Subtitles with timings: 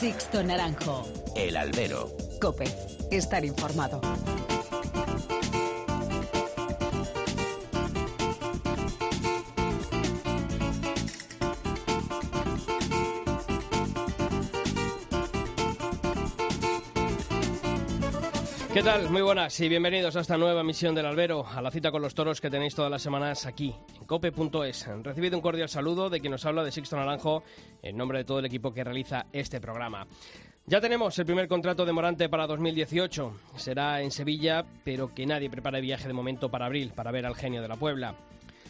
[0.00, 1.06] Sixto Naranjo.
[1.36, 2.08] El albero.
[2.40, 2.64] Cope.
[3.10, 4.00] Estar informado.
[18.72, 19.10] ¿Qué tal?
[19.10, 22.14] Muy buenas y bienvenidos a esta nueva misión del Albero, a la cita con los
[22.14, 23.74] toros que tenéis todas las semanas aquí,
[24.10, 24.88] cope.es.
[25.04, 27.44] Recibido un cordial saludo de quien nos habla de Sixto Naranjo,
[27.80, 30.04] en nombre de todo el equipo que realiza este programa.
[30.66, 33.32] Ya tenemos el primer contrato de Morante para 2018.
[33.54, 37.36] Será en Sevilla, pero que nadie prepare viaje de momento para abril, para ver al
[37.36, 38.16] genio de la Puebla.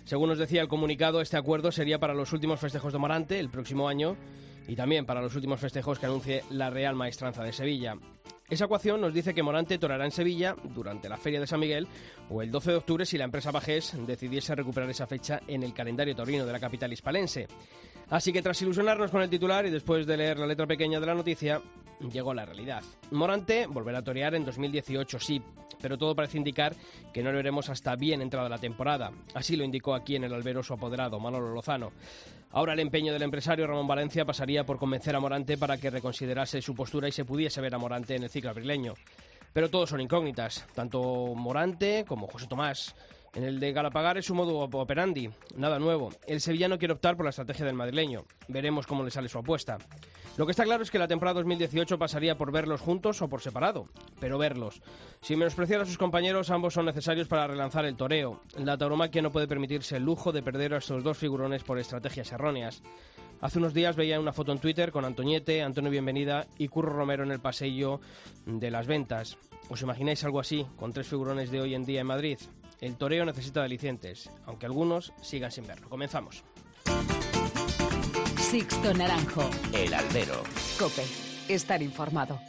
[0.04, 3.48] Según nos decía el comunicado, este acuerdo sería para los últimos festejos de Morante el
[3.48, 4.18] próximo año
[4.68, 7.96] y también para los últimos festejos que anuncie la Real Maestranza de Sevilla.
[8.50, 11.86] Esa ecuación nos dice que Morante torará en Sevilla durante la Feria de San Miguel
[12.28, 15.72] o el 12 de octubre si la empresa Bajés decidiese recuperar esa fecha en el
[15.72, 17.46] calendario torino de la capital hispalense.
[18.10, 21.06] Así que tras ilusionarnos con el titular y después de leer la letra pequeña de
[21.06, 21.62] la noticia,
[22.12, 22.82] llegó la realidad.
[23.12, 25.40] Morante volverá a torear en 2018, sí,
[25.80, 26.74] pero todo parece indicar
[27.12, 29.12] que no lo veremos hasta bien entrada la temporada.
[29.34, 31.92] Así lo indicó aquí en el albero su apoderado, Manolo Lozano.
[32.52, 36.60] Ahora el empeño del empresario Ramón Valencia pasaría por convencer a Morante para que reconsiderase
[36.60, 38.94] su postura y se pudiese ver a Morante en el ciclo abrileño.
[39.52, 41.00] Pero todos son incógnitas, tanto
[41.36, 42.94] Morante como José Tomás.
[43.32, 46.10] En el de Galapagar es su modo operandi, nada nuevo.
[46.26, 48.24] El sevillano quiere optar por la estrategia del madrileño.
[48.48, 49.78] Veremos cómo le sale su apuesta.
[50.36, 53.40] Lo que está claro es que la temporada 2018 pasaría por verlos juntos o por
[53.40, 53.86] separado,
[54.18, 54.82] pero verlos.
[55.20, 58.40] Sin menospreciar a sus compañeros, ambos son necesarios para relanzar el toreo.
[58.56, 62.32] La tauromaquia no puede permitirse el lujo de perder a estos dos figurones por estrategias
[62.32, 62.82] erróneas.
[63.40, 67.22] Hace unos días veía una foto en Twitter con Antoñete, Antonio Bienvenida y Curro Romero
[67.22, 68.00] en el pasillo
[68.44, 69.38] de las ventas.
[69.68, 72.38] ¿Os imagináis algo así con tres figurones de hoy en día en Madrid?
[72.80, 75.88] El toreo necesita de alicientes, aunque algunos sigan sin verlo.
[75.88, 76.42] Comenzamos.
[78.38, 79.48] Sixto Naranjo.
[79.72, 80.42] El albero.
[80.78, 81.04] Cope.
[81.48, 82.40] Estar informado.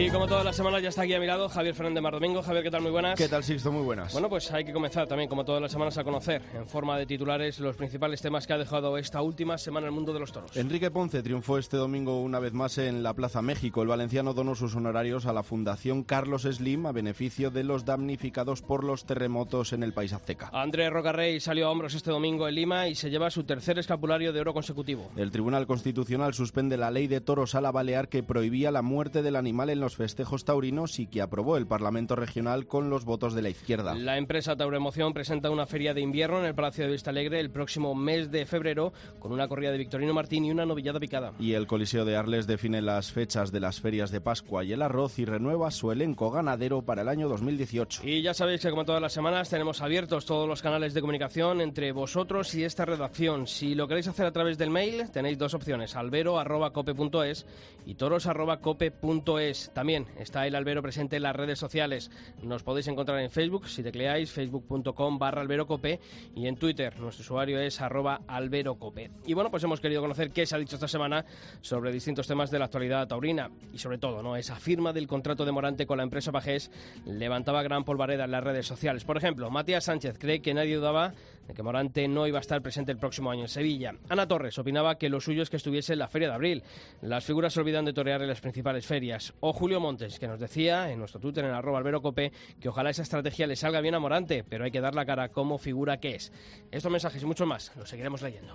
[0.00, 2.42] Y como todas las semanas ya está aquí a mi lado Javier Fernández Mar Domingo.
[2.42, 2.80] Javier, ¿qué tal?
[2.80, 3.18] Muy buenas.
[3.18, 3.70] ¿Qué tal, Sixto?
[3.70, 4.14] Muy buenas.
[4.14, 7.04] Bueno, pues hay que comenzar también, como todas las semanas, a conocer en forma de
[7.04, 10.56] titulares los principales temas que ha dejado esta última semana el mundo de los toros.
[10.56, 13.82] Enrique Ponce triunfó este domingo una vez más en la Plaza México.
[13.82, 18.62] El valenciano donó sus honorarios a la Fundación Carlos Slim a beneficio de los damnificados
[18.62, 20.48] por los terremotos en el país azteca.
[20.54, 24.32] Andrés Rocarrey salió a hombros este domingo en Lima y se lleva su tercer escapulario
[24.32, 25.10] de oro consecutivo.
[25.16, 29.20] El Tribunal Constitucional suspende la ley de toros a la Balear que prohibía la muerte
[29.20, 33.34] del animal en los festejos taurinos y que aprobó el Parlamento Regional con los votos
[33.34, 33.94] de la izquierda.
[33.94, 37.50] La empresa Tauroemoción presenta una feria de invierno en el Palacio de Vista Alegre el
[37.50, 41.32] próximo mes de febrero con una corrida de Victorino Martín y una novillada picada.
[41.38, 44.82] Y el Coliseo de Arles define las fechas de las ferias de Pascua y el
[44.82, 48.02] arroz y renueva su elenco ganadero para el año 2018.
[48.04, 51.60] Y ya sabéis que como todas las semanas tenemos abiertos todos los canales de comunicación
[51.60, 53.46] entre vosotros y esta redacción.
[53.46, 57.46] Si lo queréis hacer a través del mail tenéis dos opciones, albero.cope.es
[57.86, 59.70] y toros.cope.es.
[59.80, 62.10] También está el albero presente en las redes sociales.
[62.42, 65.98] Nos podéis encontrar en Facebook, si tecleáis facebook.com barra alberocope
[66.36, 69.10] y en Twitter nuestro usuario es arroba alberocope.
[69.24, 71.24] Y bueno, pues hemos querido conocer qué se ha dicho esta semana
[71.62, 74.36] sobre distintos temas de la actualidad taurina y sobre todo, ¿no?
[74.36, 76.70] Esa firma del contrato de Morante con la empresa Pajés
[77.06, 79.04] levantaba gran polvareda en las redes sociales.
[79.04, 81.14] Por ejemplo, Matías Sánchez cree que nadie dudaba
[81.54, 83.94] que Morante no iba a estar presente el próximo año en Sevilla.
[84.08, 86.62] Ana Torres opinaba que lo suyo es que estuviese en la Feria de Abril.
[87.02, 89.34] Las figuras se olvidan de torear en las principales ferias.
[89.40, 93.02] O Julio Montes, que nos decía en nuestro Twitter, en arroba alberocope, que ojalá esa
[93.02, 96.14] estrategia le salga bien a Morante, pero hay que dar la cara como figura que
[96.14, 96.32] es.
[96.70, 98.54] Estos mensajes y muchos más los seguiremos leyendo.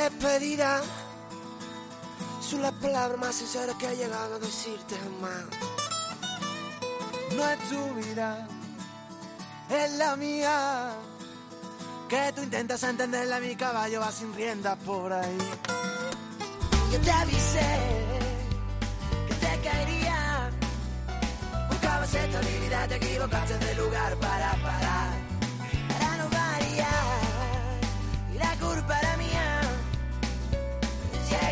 [0.00, 0.80] Despedida.
[2.40, 5.44] Son las palabras más sinceras que he llegado a decirte jamás.
[7.36, 8.48] No es tu vida,
[9.68, 10.92] es la mía.
[12.08, 15.38] Que tú intentas entenderla, mi caballo va sin riendas por ahí.
[16.92, 17.70] Yo te avisé
[19.28, 20.50] que te caería.
[21.68, 24.89] Buscabas estabilidad, te equivocaste de lugar para parar.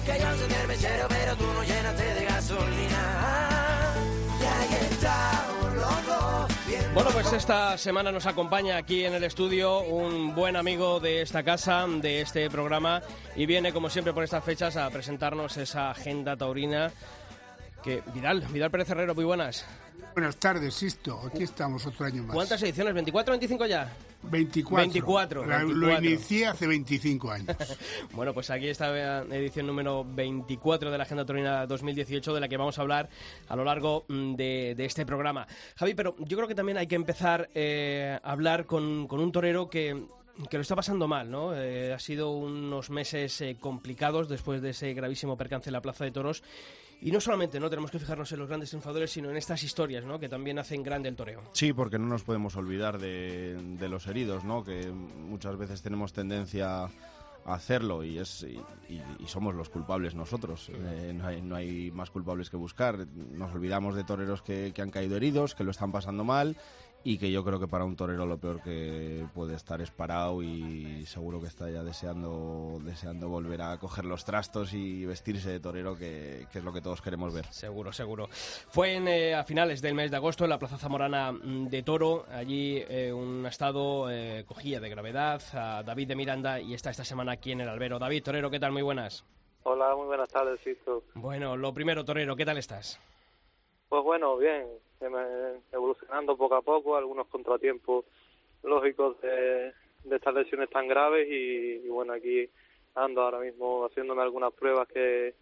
[0.08, 3.94] Si es que yo soy el mechero, pero tú no llenaste de gasolina.
[4.40, 9.24] Y ahí estamos los dos, bien Bueno, pues esta semana nos acompaña aquí en el
[9.24, 13.02] estudio un buen amigo de esta casa, de este programa,
[13.36, 16.90] y viene como siempre por estas fechas a presentarnos esa agenda taurina
[17.82, 19.64] Que Vidal, Vidal Pérez Herrero, muy buenas.
[20.14, 21.20] Buenas tardes, Sisto.
[21.24, 22.34] Aquí estamos otro año más.
[22.34, 22.92] ¿Cuántas ediciones?
[22.92, 23.92] ¿24 25 ya?
[24.22, 24.76] 24.
[24.82, 25.76] 24, La- 24.
[25.86, 27.56] Lo inicié hace 25 años.
[28.12, 32.48] Bueno, pues aquí está la edición número 24 de la Agenda Torina 2018, de la
[32.48, 33.08] que vamos a hablar
[33.46, 35.46] a lo largo mm, de, de este programa.
[35.76, 39.30] Javi, pero yo creo que también hay que empezar eh, a hablar con, con un
[39.30, 40.04] torero que,
[40.50, 41.54] que lo está pasando mal, ¿no?
[41.54, 46.04] Eh, ha sido unos meses eh, complicados después de ese gravísimo percance en la Plaza
[46.04, 46.42] de Toros.
[47.00, 50.04] Y no solamente no tenemos que fijarnos en los grandes triunfadores, sino en estas historias,
[50.04, 50.18] ¿no?
[50.18, 51.42] Que también hacen grande el toreo.
[51.52, 54.64] Sí, porque no nos podemos olvidar de, de los heridos, ¿no?
[54.64, 58.58] Que muchas veces tenemos tendencia a hacerlo y es y,
[58.92, 60.70] y- y somos los culpables nosotros.
[60.74, 63.06] Eh, no, hay, no hay más culpables que buscar.
[63.06, 66.56] Nos olvidamos de toreros que, que han caído heridos, que lo están pasando mal
[67.04, 70.42] y que yo creo que para un torero lo peor que puede estar es parado
[70.42, 75.60] y seguro que está ya deseando deseando volver a coger los trastos y vestirse de
[75.60, 77.46] torero, que, que es lo que todos queremos ver.
[77.46, 78.28] Seguro, seguro.
[78.30, 81.82] Fue en, eh, a finales del mes de agosto en la Plaza Zamorana mm, de
[81.82, 82.26] Toro.
[82.30, 87.04] Allí eh, un estado eh, cogía de gravedad a David de Miranda y está esta
[87.04, 87.98] semana aquí en el albero.
[87.98, 88.72] David, Torero, ¿qué tal?
[88.72, 89.24] Muy buenas.
[89.62, 91.02] Hola, muy buenas tardes, Sisto.
[91.14, 93.00] Bueno, lo primero, Torero, ¿qué tal estás?
[93.88, 94.66] Pues bueno, bien,
[95.72, 98.04] evolucionando poco a poco, algunos contratiempos
[98.62, 99.72] lógicos de,
[100.04, 102.48] de estas lesiones tan graves y, y bueno, aquí
[102.94, 105.34] ando ahora mismo haciéndome algunas pruebas que,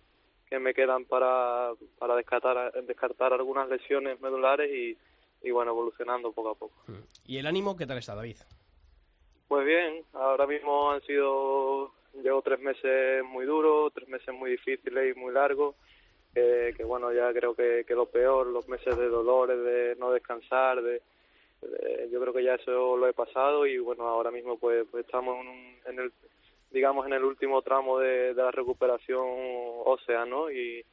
[0.48, 4.96] que me quedan para, para descartar, descartar algunas lesiones medulares y,
[5.42, 6.74] y bueno, evolucionando poco a poco.
[7.24, 8.36] ¿Y el ánimo qué tal está, David?
[9.48, 11.92] Pues bien, ahora mismo han sido,
[12.22, 15.76] llevo tres meses muy duros, tres meses muy difíciles y muy largos,
[16.76, 20.82] que, bueno, ya creo que, que lo peor, los meses de dolores, de no descansar,
[20.82, 21.00] de,
[22.10, 25.40] yo creo que ya eso lo he pasado y bueno, ahora mismo pues, pues estamos
[25.40, 26.12] en, un- en el,
[26.70, 29.24] digamos, en el último tramo de, de la recuperación
[29.84, 30.50] ósea, ¿no?
[30.50, 30.84] Y,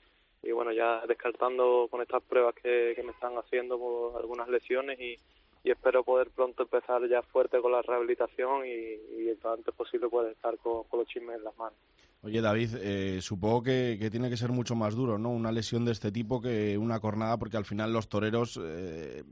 [0.43, 4.99] y bueno, ya descartando con estas pruebas que, que me están haciendo por algunas lesiones
[4.99, 5.19] y,
[5.63, 10.09] y espero poder pronto empezar ya fuerte con la rehabilitación y, y lo antes posible
[10.09, 11.77] poder estar con, con los chismes en las manos.
[12.21, 15.29] Oye, David, eh, supongo que, que tiene que ser mucho más duro, ¿no?
[15.29, 19.23] Una lesión de este tipo que una cornada, porque al final los toreros eh,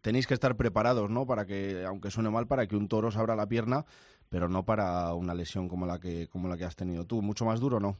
[0.00, 1.24] tenéis que estar preparados, ¿no?
[1.24, 3.84] Para que, aunque suene mal, para que un toro se abra la pierna,
[4.28, 7.22] pero no para una lesión como la que como la que has tenido tú.
[7.22, 7.96] Mucho más duro, ¿no?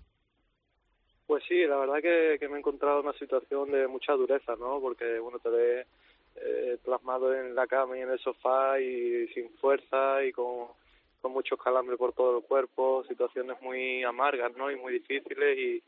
[1.27, 4.57] Pues sí, la verdad que, que me he encontrado en una situación de mucha dureza,
[4.57, 4.81] ¿no?
[4.81, 5.87] Porque, bueno, te ves
[6.37, 10.69] eh, plasmado en la cama y en el sofá y sin fuerza y con,
[11.25, 14.71] muchos calambres por todo el cuerpo, situaciones muy amargas, ¿no?
[14.71, 15.83] Y muy difíciles y,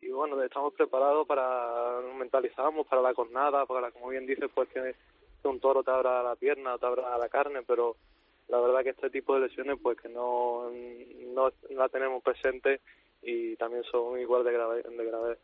[0.00, 4.96] y bueno, estamos preparados para, mentalizamos para la cornada, para, como bien dices, pues que,
[5.40, 7.94] que un toro te abra la pierna, te abra la carne, pero
[8.48, 10.70] la verdad que este tipo de lesiones pues que no,
[11.34, 12.80] no la tenemos presente
[13.24, 14.82] y también son igual de grave.
[14.82, 15.38] De grave.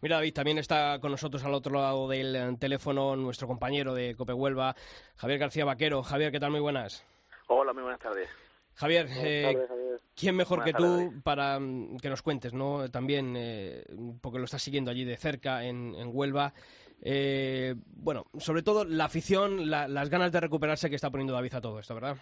[0.00, 4.14] Mira, David, también está con nosotros al otro lado del eh, teléfono nuestro compañero de
[4.14, 4.74] Cope Huelva,
[5.16, 6.02] Javier García Vaquero.
[6.02, 6.50] Javier, ¿qué tal?
[6.52, 7.04] Muy buenas.
[7.48, 8.28] Hola, muy buenas tardes.
[8.74, 10.00] Javier, eh, tardes, Javier.
[10.14, 11.22] ¿quién mejor Buenas que tú tardes.
[11.22, 12.88] para mm, que nos cuentes, ¿no?
[12.90, 13.84] También, eh,
[14.20, 16.54] porque lo estás siguiendo allí de cerca en, en Huelva.
[17.04, 21.54] Eh, bueno, sobre todo la afición, la- las ganas de recuperarse que está poniendo David
[21.54, 22.16] a todo esto, ¿verdad?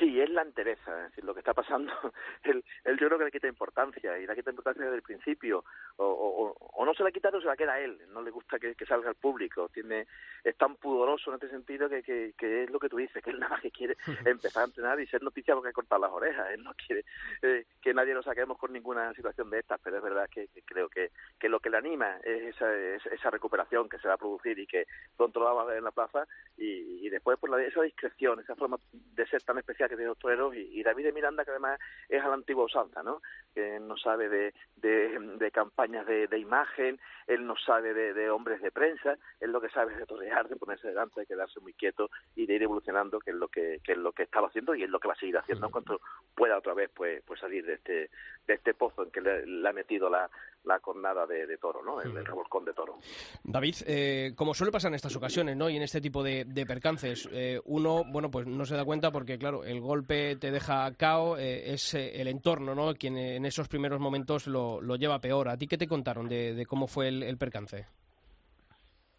[0.00, 1.92] Sí, es la entereza, es decir, lo que está pasando,
[2.44, 5.62] él, él yo creo que le quita importancia, y le quita importancia desde el principio,
[5.96, 8.30] o, o, o no se la quita o se la queda a él, no le
[8.30, 10.06] gusta que, que salga al público, tiene
[10.42, 13.28] es tan pudoroso en este sentido que, que, que es lo que tú dices, que
[13.28, 16.48] él nada más que quiere empezar a entrenar y ser noticia porque cortar las orejas,
[16.50, 17.04] él no quiere
[17.42, 20.62] eh, que nadie nos saquemos con ninguna situación de estas, pero es verdad que, que
[20.62, 24.14] creo que, que lo que le anima es esa, es- esa recuperación que se va
[24.14, 26.26] a producir y que pronto lo vamos a ver en la plaza,
[26.56, 30.08] y, y después pues la, esa discreción, esa forma de ser tan especial que tiene
[30.08, 31.78] los toreros y, y David de Miranda que además
[32.08, 33.20] es a la antigua usanza, ¿no?
[33.54, 38.30] Que no sabe de, de, de campañas de, de imagen, él no sabe de, de
[38.30, 41.60] hombres de prensa, él lo que sabe es de torear, de ponerse delante, de quedarse
[41.60, 44.48] muy quieto y de ir evolucionando, que es lo que, que es lo que estaba
[44.48, 46.00] haciendo y es lo que va a seguir haciendo en cuanto
[46.34, 48.10] pueda otra vez pues pues salir de este
[48.46, 50.30] de este pozo en que le, le ha metido la,
[50.64, 52.00] la cornada de, de toro, ¿no?
[52.02, 52.98] El, el revolcón de toro.
[53.42, 55.70] David, eh, como suele pasar en estas ocasiones, ¿no?
[55.70, 59.10] Y en este tipo de, de percances, eh, uno, bueno, pues no se da cuenta
[59.10, 62.94] porque, claro, el golpe te deja cao, eh, es eh, el entorno, ¿no?
[62.94, 65.48] Quien en esos primeros momentos lo, lo lleva peor.
[65.48, 67.86] ¿A ti qué te contaron de, de cómo fue el, el percance?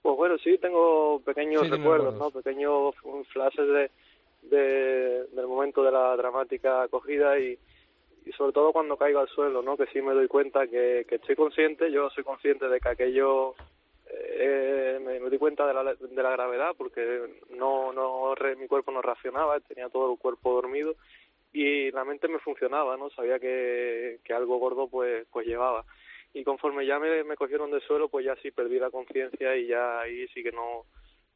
[0.04, 2.16] Pues bueno, sí, tengo pequeños Sí, recuerdos.
[2.16, 2.32] ¿no?
[2.32, 3.92] Pequeños mm, flashes de,
[4.56, 7.58] de- del momento de la dramática acogida y,
[8.26, 9.78] y sobre todo cuando caigo al suelo, ¿no?
[9.78, 13.56] Que sí me doy cuenta que, que estoy consciente, yo soy consciente de que aquello
[14.10, 18.68] eh, me, me di cuenta de la, de la gravedad porque no, no re- mi
[18.68, 20.96] cuerpo no reaccionaba, tenía todo el cuerpo dormido
[21.54, 23.10] y la mente me funcionaba, ¿no?
[23.12, 25.84] Sabía que, que algo gordo pues pues llevaba.
[26.34, 29.68] y conforme ya me, me cogieron de suelo, pues ya sí perdí la conciencia y
[29.68, 30.86] ya ahí sí que no,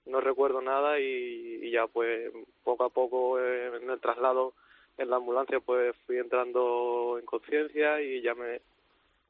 [0.05, 2.31] no recuerdo nada y, y ya pues
[2.63, 4.53] poco a poco eh, en el traslado
[4.97, 8.61] en la ambulancia pues fui entrando en conciencia y ya me,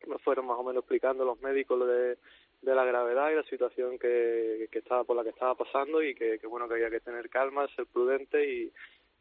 [0.08, 2.18] me fueron más o menos explicando los médicos lo de,
[2.62, 6.14] de la gravedad y la situación que, que estaba por la que estaba pasando y
[6.16, 8.72] que, que bueno que había que tener calma, ser prudente y,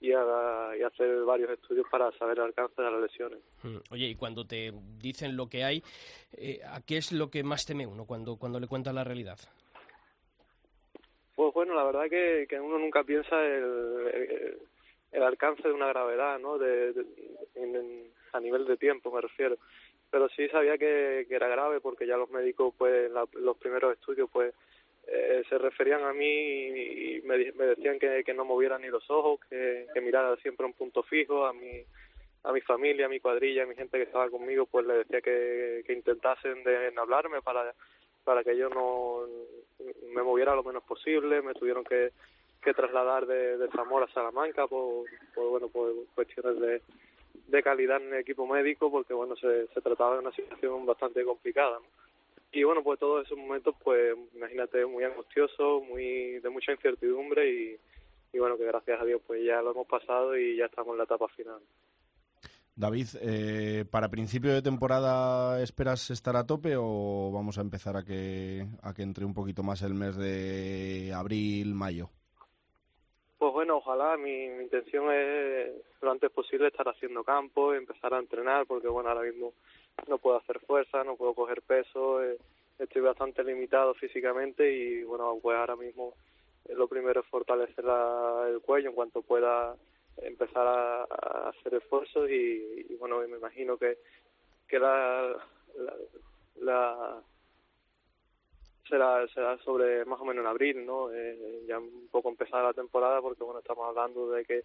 [0.00, 3.38] y, a- y hacer varios estudios para saber el alcance de las lesiones.
[3.62, 5.82] Mm, Oye, y cuando te dicen lo que hay,
[6.36, 9.38] eh, ¿a qué es lo que más teme uno cuando, cuando le cuentan la realidad?
[11.36, 13.64] Pues bueno, la verdad que, que uno nunca piensa el,
[14.14, 14.58] el,
[15.14, 16.58] el alcance de una gravedad, ¿no?
[16.58, 16.92] De,
[18.32, 19.56] a nivel de tiempo me refiero.
[20.10, 24.28] Pero sí sabía que, era grave porque ya los médicos, pues, la- los primeros estudios,
[24.32, 24.52] pues,
[25.06, 29.86] eh, se referían a mí y, me, decían que, no moviera ni los ojos, que,
[30.02, 31.82] mirara siempre un punto fijo, a mi,
[32.42, 35.20] a mi familia, a mi cuadrilla, a mi gente que estaba conmigo, pues le decía
[35.20, 37.72] que, intentasen de hablarme para
[38.24, 39.26] para que yo no
[40.14, 42.10] me moviera lo menos posible, me tuvieron que,
[42.64, 45.04] que trasladar de, de Zamora a Salamanca por,
[45.36, 46.82] bueno por cuestiones de,
[47.46, 51.24] de calidad en el equipo médico porque bueno se, se trataba de una situación bastante
[51.24, 51.86] complicada ¿no?
[52.50, 57.76] y bueno pues todos esos momentos pues imagínate muy angustioso muy de mucha incertidumbre y,
[58.32, 60.98] y bueno que gracias a Dios pues ya lo hemos pasado y ya estamos en
[60.98, 61.60] la etapa final
[62.76, 68.02] David, eh, ¿para principio de temporada esperas estar a tope o vamos a empezar a
[68.02, 72.10] que, a que entre un poquito más el mes de abril, mayo?
[73.44, 74.16] Pues bueno, ojalá.
[74.16, 75.70] Mi, intención es
[76.00, 79.52] lo antes posible estar haciendo campo, empezar a entrenar, porque bueno, ahora mismo
[80.08, 82.38] no puedo hacer fuerza, no puedo coger peso, eh,
[82.78, 86.14] estoy bastante limitado físicamente y bueno, pues ahora mismo
[86.64, 89.76] eh, lo primero es fortalecer la- el cuello en cuanto pueda
[90.22, 91.02] empezar a,
[91.50, 93.98] hacer esfuerzos y, y, bueno, me imagino que,
[94.66, 95.36] que la,
[96.62, 97.22] la-
[98.88, 101.12] será será sobre más o menos en abril, ¿no?
[101.12, 104.62] Eh, ya un poco empezada la temporada porque bueno, estamos hablando de que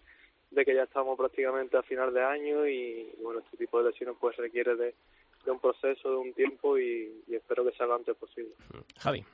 [0.50, 4.16] de que ya estamos prácticamente a final de año y, bueno, este tipo de lesiones
[4.20, 4.94] pues requiere de,
[5.44, 8.52] de un proceso, de un tiempo y espero que sea lo antes posible.
[8.98, 9.24] Javi.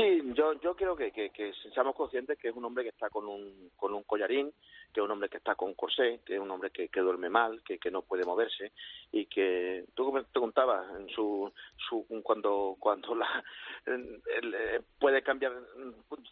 [0.00, 3.10] Sí, yo, yo creo que, que, que seamos conscientes que es un hombre que está
[3.10, 4.50] con un, con un collarín,
[4.92, 7.28] que es un hombre que está con corsé, que es un hombre que, que duerme
[7.28, 8.72] mal, que, que no puede moverse
[9.12, 11.52] y que tú como te contabas en su,
[11.88, 13.44] su cuando cuando la
[14.98, 15.52] puede cambiar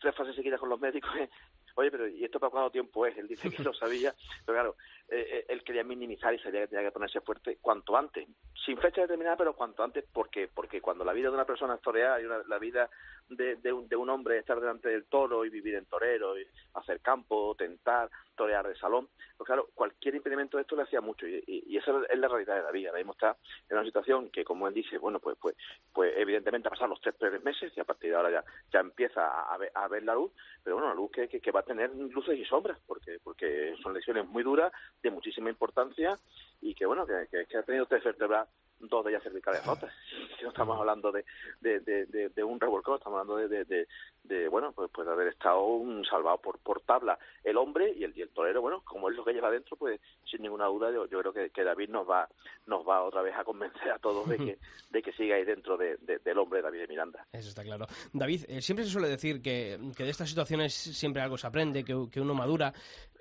[0.01, 1.11] tres fases seguidas con los médicos
[1.77, 4.77] oye pero y esto para cuánto tiempo es él dice que lo sabía pero claro
[5.09, 8.29] eh, eh, él quería minimizar y sabía que tenía que ponerse fuerte cuanto antes
[8.65, 11.81] sin fecha determinada pero cuanto antes porque porque cuando la vida de una persona es
[11.81, 12.89] torear y una- la vida
[13.29, 16.39] de, de, un, de un hombre es estar delante del toro y vivir en torero
[16.39, 19.09] y hacer campo tentar torear de salón.
[19.37, 22.29] Pues claro cualquier impedimento de esto le hacía mucho y, y, y esa es la
[22.29, 23.37] realidad de David ahora mismo está
[23.69, 25.57] en una situación que como él dice bueno pues pues
[25.93, 28.81] pues evidentemente ha pasado los tres primeros meses y a partir de ahora ya ya
[28.81, 30.33] empieza a, ver, a ver la luz.
[30.63, 33.75] Pero bueno la luz que, que, que va a tener luces y sombras porque porque
[33.83, 36.19] son lesiones muy duras de muchísima importancia
[36.61, 38.49] y que bueno que, que, ha tenido tres vértebras
[38.81, 39.93] dos de ellas cervicales rotas
[40.39, 41.25] que no estamos hablando de,
[41.61, 46.05] de, de, de, de un revolcón estamos hablando de, bueno pues, pues haber estado un
[46.05, 49.25] salvado por, por tabla el hombre y el, y el torero bueno como es lo
[49.25, 52.29] que lleva dentro pues sin ninguna duda yo, yo creo que, que David nos va
[52.67, 54.59] nos va otra vez a convencer a todos de que
[54.91, 57.87] de que siga ahí dentro de, de- del hombre David de Miranda Eso está claro.
[58.13, 61.85] David, eh, siempre se suele decir que, que de estas situaciones siempre algo se aprende,
[61.85, 62.73] que, que uno madura.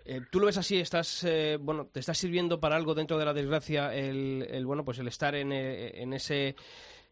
[0.10, 0.80] Eh, ¿Tú lo ves así?
[0.80, 4.86] ¿Estás, eh, bueno, ¿Te está sirviendo para algo dentro de la desgracia el, el, bueno,
[4.86, 6.56] pues el estar en, eh, en ese...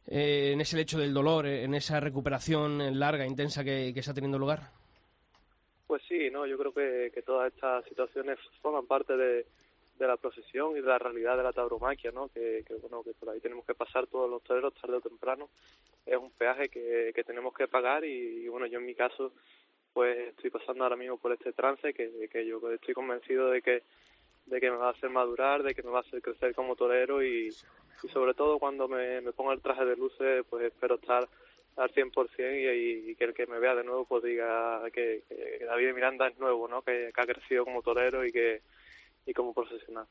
[0.08, 4.14] eh, en ese lecho del dolor, eh, en esa recuperación larga, intensa que, que está
[4.14, 4.72] teniendo lugar?
[5.88, 9.46] Pues sí, no, yo creo que, todas estas situaciones forman parte de,
[10.00, 12.30] de la procesión y de la realidad de la tauromaquia, ¿no?
[12.30, 15.50] Que, que, bueno, que por ahí tenemos que pasar todos los toreros tarde o temprano.
[16.06, 19.34] Es un peaje que, que tenemos que pagar y, bueno, yo en mi caso
[19.96, 23.82] pues estoy pasando ahora mismo por este trance que, que yo estoy convencido de que
[24.46, 26.76] de que me va a hacer madurar, de que me va a hacer crecer como
[26.76, 27.48] torero y,
[28.04, 31.28] y sobre todo cuando me, ponga el traje de luces pues espero estar
[31.78, 35.66] al 100% y, y que el que me vea de nuevo pues diga que, que
[35.66, 36.82] David Miranda es nuevo, ¿no?
[36.82, 38.62] Que, que ha crecido como torero y que
[39.26, 40.06] y como profesional.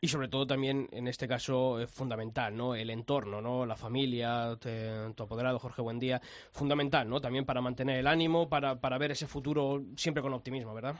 [0.00, 2.76] Y sobre todo también, en este caso, es fundamental, ¿no?
[2.76, 3.66] El entorno, ¿no?
[3.66, 6.20] La familia, tu apoderado Jorge Buendía,
[6.52, 7.20] fundamental, ¿no?
[7.20, 10.94] También para mantener el ánimo, para, para ver ese futuro siempre con optimismo, ¿verdad?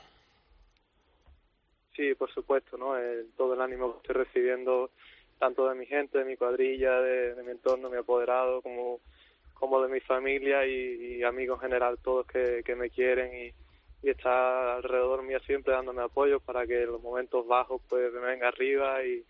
[1.95, 2.97] Sí, por supuesto, ¿no?
[2.97, 4.91] El- todo el ánimo que estoy recibiendo,
[5.39, 8.99] tanto de mi gente, de mi cuadrilla, de, mi entorno, mi apoderado, como,
[9.53, 13.53] como de mi familia y, y amigos en general, todos que me quieren y,
[14.01, 18.19] y está alrededor mío siempre dándome apoyo para que en los momentos bajos pues me
[18.19, 19.25] venga arriba y,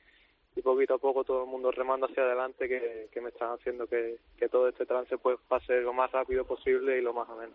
[0.55, 3.87] y poquito a poco todo el mundo remando hacia adelante que, que me están haciendo
[3.87, 7.53] que, que todo este trance pues pase lo más rápido posible y lo más ameno.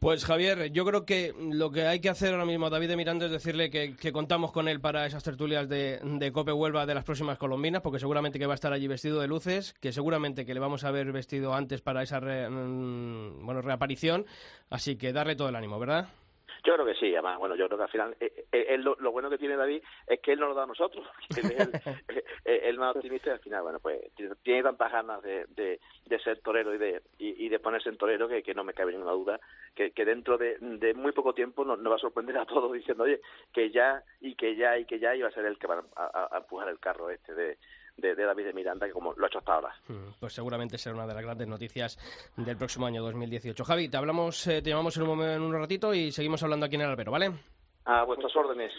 [0.00, 2.96] Pues Javier, yo creo que lo que hay que hacer ahora mismo a David de
[2.96, 6.94] Miranda es decirle que, contamos con él para esas tertulias de, de, Cope Huelva de
[6.94, 10.46] las próximas colombinas, porque seguramente que va a estar allí vestido de luces, que seguramente
[10.46, 14.24] que le vamos a ver vestido antes para esa re, mm, bueno, reaparición,
[14.70, 16.08] así que darle todo el ánimo, ¿verdad?
[16.64, 19.30] Yo creo que sí, además, bueno, yo creo que al final, eh, eh, lo, bueno
[19.30, 21.68] que tiene David es que él nos lo da a nosotros, él es
[22.44, 24.00] el, el, más optimista y al final, bueno, pues
[24.42, 28.28] tiene, tantas ganas de, de, de, ser torero y de, y, de ponerse en torero
[28.28, 29.40] que, no me cabe ninguna duda
[29.74, 30.58] que, que dentro de,
[30.94, 33.20] muy poco tiempo nos, va a sorprender a todos diciendo, oye,
[33.52, 36.38] que ya y que ya y que ya iba a ser el que va a
[36.38, 37.58] empujar el carro este de,
[37.98, 39.74] de, de, David de Miranda, que como lo ha hecho hasta ahora.
[40.18, 41.98] Pues seguramente será una de las grandes noticias
[42.36, 43.64] del próximo año 2018.
[43.64, 46.66] Javi, te hablamos, eh, te llamamos en un, momento, en un ratito y seguimos hablando
[46.66, 47.32] aquí en el albero, ¿vale?
[47.84, 48.70] A vuestras órdenes.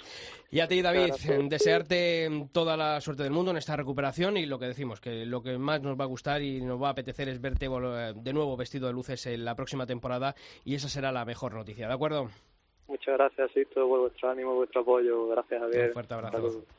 [0.52, 1.14] Y a ti, David,
[1.50, 5.42] desearte toda la suerte del mundo en esta recuperación y lo que decimos, que lo
[5.42, 8.56] que más nos va a gustar y nos va a apetecer es verte de nuevo
[8.56, 12.30] vestido de luces en la próxima temporada y esa será la mejor noticia, ¿de acuerdo?
[12.88, 15.28] Muchas gracias, Sisto, por vuestro ánimo, vuestro apoyo.
[15.28, 15.88] Gracias, Javier.
[15.88, 16.38] Un fuerte abrazo.
[16.38, 16.79] Saludos.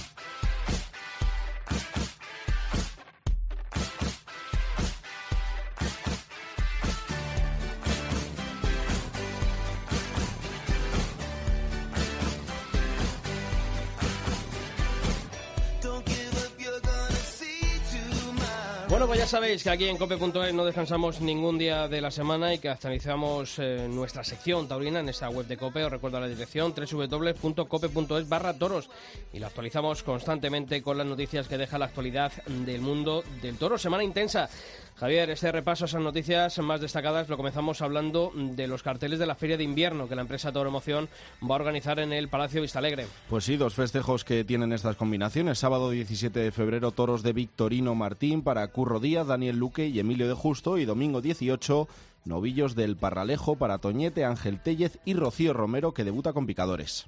[19.11, 22.59] Bueno, ya sabéis que aquí en cope.es no descansamos ningún día de la semana y
[22.59, 25.83] que actualizamos eh, nuestra sección taurina en esa web de Cope.
[25.83, 28.89] Os recuerdo la dirección www.cope.es barra toros
[29.33, 33.77] y la actualizamos constantemente con las noticias que deja la actualidad del mundo del toro.
[33.77, 34.49] Semana intensa.
[34.95, 39.25] Javier, este repaso a esas noticias más destacadas lo comenzamos hablando de los carteles de
[39.25, 41.09] la Feria de Invierno que la empresa Toro Emoción
[41.43, 43.07] va a organizar en el Palacio Vistalegre.
[43.29, 45.59] Pues sí, dos festejos que tienen estas combinaciones.
[45.59, 50.27] Sábado 17 de febrero, toros de Victorino Martín para Curro Díaz, Daniel Luque y Emilio
[50.27, 50.77] de Justo.
[50.77, 51.87] Y domingo 18,
[52.25, 57.07] novillos del Parralejo para Toñete, Ángel Tellez y Rocío Romero que debuta con picadores.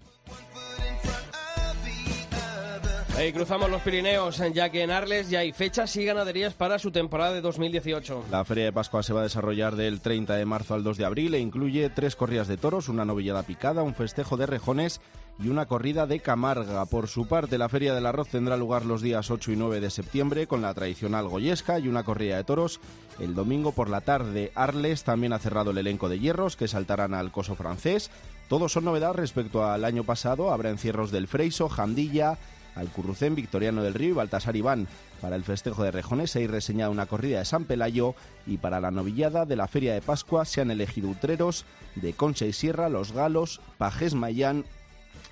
[3.15, 6.91] Ahí cruzamos los Pirineos, ya que en Arles ya hay fechas y ganaderías para su
[6.91, 8.25] temporada de 2018.
[8.31, 11.05] La Feria de Pascua se va a desarrollar del 30 de marzo al 2 de
[11.05, 14.99] abril e incluye tres corridas de toros, una novillada picada, un festejo de rejones
[15.39, 16.85] y una corrida de Camarga.
[16.87, 19.91] Por su parte, la Feria del Arroz tendrá lugar los días 8 y 9 de
[19.91, 22.79] septiembre con la tradicional Goyesca y una corrida de toros.
[23.19, 27.13] El domingo por la tarde, Arles también ha cerrado el elenco de hierros que saltarán
[27.13, 28.09] al coso francés.
[28.49, 30.51] Todos son novedad respecto al año pasado.
[30.51, 32.39] Habrá encierros del Freiso, Jandilla,
[32.75, 34.87] Alcurrucén, Victoriano del Río y Baltasar Iván.
[35.21, 38.79] Para el festejo de Rejones se ha reseñado una corrida de San Pelayo y para
[38.79, 42.89] la novillada de la Feria de Pascua se han elegido utreros de Concha y Sierra,
[42.89, 44.65] Los Galos, Pajés Mayán,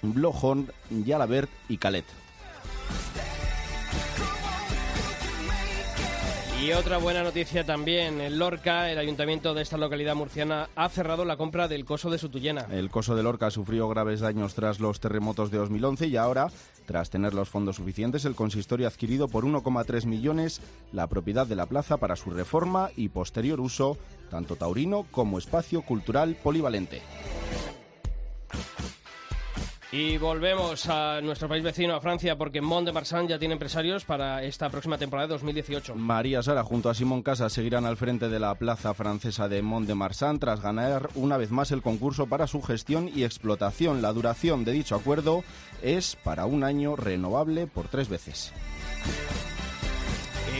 [0.01, 2.05] Blojón, Yalabert y Calet.
[6.61, 11.25] Y otra buena noticia también, en Lorca, el ayuntamiento de esta localidad murciana ha cerrado
[11.25, 12.67] la compra del coso de Sutuyena.
[12.69, 16.51] El coso de Lorca sufrió graves daños tras los terremotos de 2011 y ahora,
[16.85, 20.61] tras tener los fondos suficientes, el consistorio ha adquirido por 1,3 millones
[20.93, 23.97] la propiedad de la plaza para su reforma y posterior uso,
[24.29, 27.01] tanto taurino como espacio cultural polivalente.
[29.93, 34.05] Y volvemos a nuestro país vecino, a Francia, porque Mont de Marsan ya tiene empresarios
[34.05, 35.95] para esta próxima temporada de 2018.
[35.95, 39.87] María Sara junto a Simón Casas seguirán al frente de la plaza francesa de Mont
[39.87, 44.01] de Marsan tras ganar una vez más el concurso para su gestión y explotación.
[44.01, 45.43] La duración de dicho acuerdo
[45.81, 48.53] es para un año renovable por tres veces.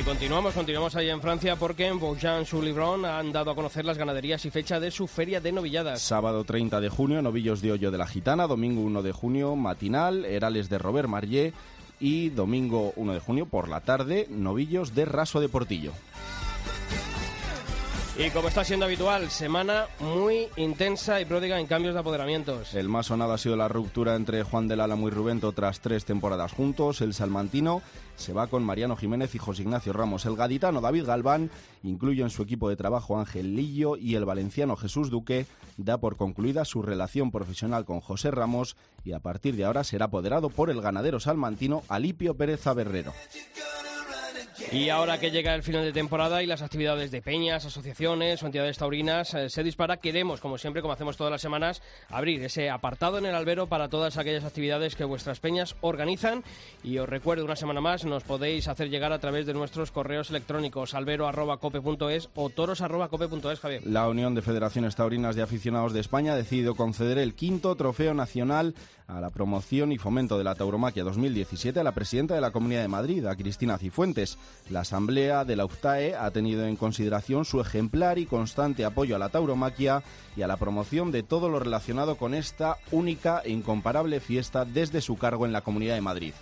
[0.01, 4.43] Y continuamos, continuamos ahí en Francia porque en Beaujean-sur-Livron han dado a conocer las ganaderías
[4.45, 6.01] y fecha de su feria de novilladas.
[6.01, 10.25] Sábado 30 de junio, novillos de hoyo de la gitana, domingo 1 de junio, matinal,
[10.25, 11.53] herales de Robert Marlé
[11.99, 15.91] y domingo 1 de junio por la tarde, novillos de raso de Portillo.
[18.17, 22.73] Y como está siendo habitual, semana muy intensa y pródiga en cambios de apoderamientos.
[22.75, 26.03] El más sonado ha sido la ruptura entre Juan del Álamo y Rubento tras tres
[26.03, 26.99] temporadas juntos.
[27.01, 27.81] El salmantino
[28.17, 30.25] se va con Mariano Jiménez y José Ignacio Ramos.
[30.25, 31.49] El gaditano David Galván
[31.83, 35.47] incluye en su equipo de trabajo Ángel Lillo y el valenciano Jesús Duque
[35.77, 40.05] da por concluida su relación profesional con José Ramos y a partir de ahora será
[40.05, 43.13] apoderado por el ganadero salmantino Alipio Pérez Aberrero.
[44.71, 48.45] Y ahora que llega el final de temporada y las actividades de peñas, asociaciones o
[48.45, 52.69] entidades taurinas eh, se dispara, queremos, como siempre, como hacemos todas las semanas, abrir ese
[52.69, 56.43] apartado en el albero para todas aquellas actividades que vuestras peñas organizan.
[56.83, 60.29] Y os recuerdo una semana más, nos podéis hacer llegar a través de nuestros correos
[60.29, 63.81] electrónicos albero.cope.es o toros.cope.es, Javier.
[63.85, 68.13] La Unión de Federaciones Taurinas de Aficionados de España ha decidido conceder el quinto trofeo
[68.13, 68.75] nacional
[69.07, 72.81] a la promoción y fomento de la tauromaquia 2017 a la presidenta de la Comunidad
[72.81, 74.37] de Madrid, a Cristina Cifuentes.
[74.69, 79.19] La Asamblea de la UFTAE ha tenido en consideración su ejemplar y constante apoyo a
[79.19, 80.03] la tauromaquia
[80.35, 85.01] y a la promoción de todo lo relacionado con esta única e incomparable fiesta desde
[85.01, 86.33] su cargo en la Comunidad de Madrid.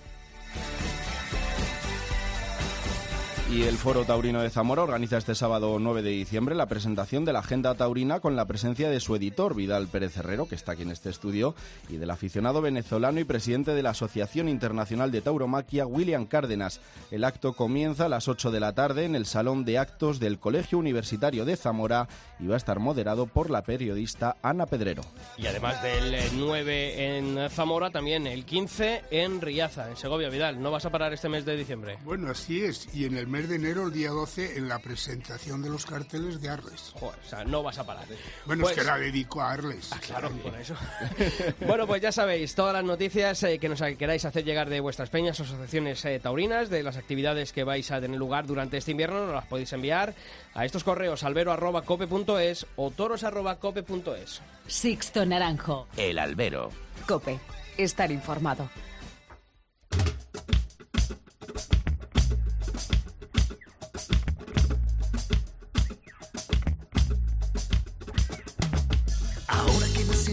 [3.52, 7.34] Y el Foro Taurino de Zamora organiza este sábado 9 de diciembre la presentación de
[7.34, 10.84] la Agenda Taurina con la presencia de su editor, Vidal Pérez Herrero, que está aquí
[10.84, 11.56] en este estudio,
[11.90, 16.80] y del aficionado venezolano y presidente de la Asociación Internacional de Tauromaquia, William Cárdenas.
[17.10, 20.38] El acto comienza a las 8 de la tarde en el Salón de Actos del
[20.38, 22.08] Colegio Universitario de Zamora
[22.40, 25.02] y va a estar moderado por la periodista Ana Pedrero.
[25.40, 30.30] Y además del 9 en Zamora, también el 15 en Riaza, en Segovia.
[30.30, 31.98] Vidal, ¿no vas a parar este mes de diciembre?
[32.06, 32.88] Bueno, así es.
[32.94, 36.42] Y en el mes de enero, el día 12, en la presentación de los carteles
[36.42, 36.92] de Arles.
[37.00, 38.06] Joder, o sea, no vas a parar.
[38.46, 39.90] Bueno, Pues- es que la dedico a Arles.
[39.92, 40.76] Ah, claro, por eso.
[41.62, 45.10] bueno, pues ya sabéis, todas las noticias eh, que nos queráis hacer llegar de vuestras
[45.10, 48.92] peñas o asociaciones eh, taurinas, de las actividades que vais a tener lugar durante este
[48.92, 50.14] invierno, nos las podéis enviar
[50.54, 54.42] a estos correos albero.cope.es o toros.cope.es.
[54.68, 55.88] Sixto Naranjo.
[55.98, 56.70] El albero.
[57.08, 57.40] Cope.
[57.78, 58.70] Estar informado.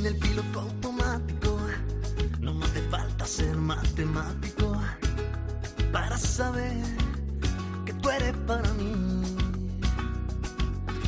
[0.07, 1.59] El piloto automático,
[2.41, 4.81] no me hace falta ser matemático
[5.93, 6.85] para saber
[7.85, 8.93] que tú eres para mí.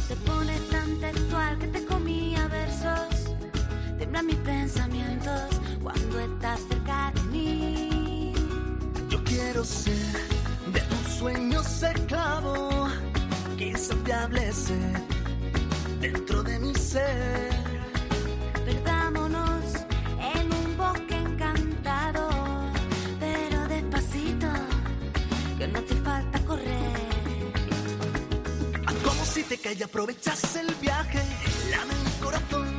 [0.08, 3.36] Te pones tan textual que te comía versos.
[3.98, 8.32] Temblan mis pensamientos cuando estás cerca de mí.
[9.08, 10.12] Yo quiero ser
[10.72, 12.88] de tus sueños esclavo,
[13.56, 14.52] que insaciable
[16.00, 17.37] dentro de mi ser.
[29.56, 31.20] Cae y aprovechas el viaje,
[31.70, 32.78] lame mi corazón.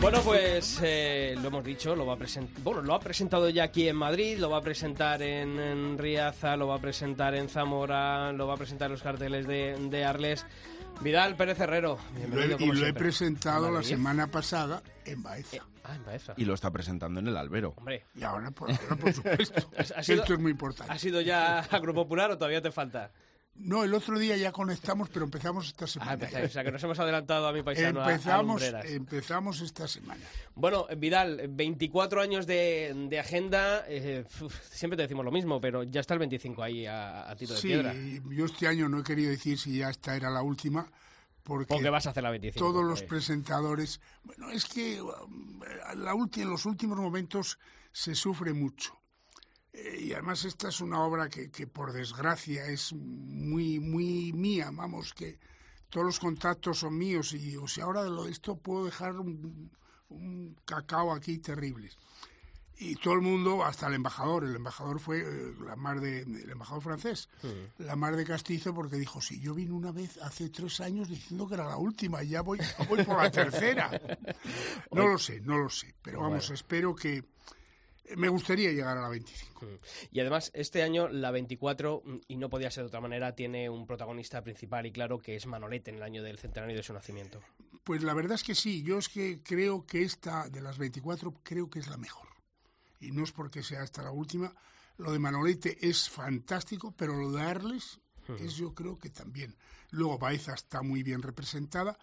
[0.00, 2.62] Bueno, pues eh, lo hemos dicho, lo va a presentar.
[2.62, 6.56] Bueno, lo ha presentado ya aquí en Madrid, lo va a presentar en, en Riaza,
[6.56, 10.04] lo va a presentar en Zamora, lo va a presentar en los carteles de, de
[10.04, 10.46] Arles.
[11.00, 15.22] Vidal Pérez Herrero, Y lo he, bienvenido y lo he presentado la semana pasada en
[15.22, 15.56] Baeza.
[15.56, 16.34] Eh, ah, en Baeza.
[16.36, 17.74] Y lo está presentando en el albero.
[17.76, 19.70] Hombre, Y ahora, por, ahora, por supuesto.
[19.96, 20.92] ¿Ha sido- Esto es muy importante.
[20.92, 23.12] ¿ha sido ya a Grupo Popular o todavía te falta?
[23.58, 26.12] No, el otro día ya conectamos, pero empezamos esta Ah, semana.
[26.14, 29.88] empezáis, o sea, que nos hemos adelantado a mi paisano a- a empezamos, empezamos esta
[29.88, 30.24] semana.
[30.54, 34.24] Bueno, Vidal, 24 años de, de agenda, eh,
[34.70, 37.60] siempre te decimos lo mismo, pero ya está el 25 ahí a, a tiro de
[37.60, 37.94] Sí, piedra.
[38.30, 40.90] yo este año no he querido decir si ya esta era la última,
[41.42, 42.64] porque Porque vas a hacer la 25.
[42.64, 44.00] todos los presentadores...
[44.22, 45.60] Bueno, es que um,
[45.96, 47.58] la ulti- en los últimos momentos
[47.90, 48.94] se sufre mucho.
[49.78, 54.70] Eh, y además esta es una obra que, que, por desgracia es muy muy mía,
[54.72, 55.38] vamos, que
[55.88, 59.70] todos los contactos son míos y o sea, ahora de lo, esto puedo dejar un,
[60.08, 61.90] un cacao aquí terrible.
[62.80, 66.48] Y todo el mundo, hasta el embajador, el embajador fue eh, la mar de, el
[66.48, 67.28] embajador francés,
[67.78, 71.48] la mar de castizo, porque dijo, sí, yo vine una vez hace tres años diciendo
[71.48, 73.90] que era la última y ya voy, ya voy por la tercera.
[74.92, 76.54] No lo sé, no lo sé, pero vamos, Bueno.
[76.54, 77.24] espero que...
[78.16, 79.66] Me gustaría llegar a la 25.
[80.10, 83.68] Y además, este año la 24, mm, y no podía ser de otra manera, tiene
[83.68, 86.92] un protagonista principal y claro que es Manolete en el año del centenario de su
[86.92, 87.40] nacimiento.
[87.84, 91.34] Pues la verdad es que sí, yo es que creo que esta de las 24
[91.42, 92.28] creo que es la mejor.
[93.00, 94.54] Y no es porque sea esta la última.
[94.98, 98.00] Lo de Manolete es fantástico, pero lo de Arles
[98.40, 99.54] es yo creo que también.
[99.90, 101.96] Luego Baeza está muy bien representada,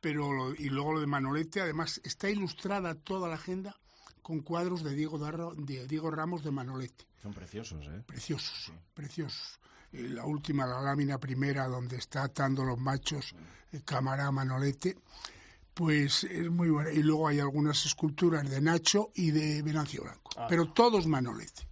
[0.00, 3.78] pero lo- y luego lo de Manolete, además está ilustrada toda la agenda
[4.22, 7.06] con cuadros de Diego, Darro- de Diego Ramos de Manolete.
[7.22, 8.02] Son preciosos, ¿eh?
[8.06, 9.60] Preciosos, preciosos.
[9.92, 13.34] Eh, la última, la lámina primera, donde está atando los machos,
[13.72, 14.96] eh, cámara Manolete,
[15.74, 16.90] pues es muy buena.
[16.92, 20.46] Y luego hay algunas esculturas de Nacho y de Venancio Blanco, Ah.
[20.48, 21.66] pero todos Manolete.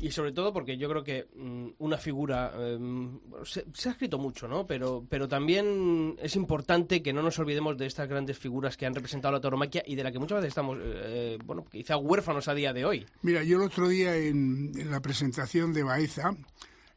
[0.00, 4.18] Y sobre todo porque yo creo que mm, una figura bueno, se, se ha escrito
[4.18, 4.66] mucho, ¿no?
[4.66, 8.94] Pero, pero también es importante que no nos olvidemos de estas grandes figuras que han
[8.94, 12.54] representado la tauromaquia y de la que muchas veces estamos, eh, bueno, quizá huérfanos a
[12.54, 13.06] día de hoy.
[13.22, 16.36] Mira, yo el otro día en, la presentación de Baeza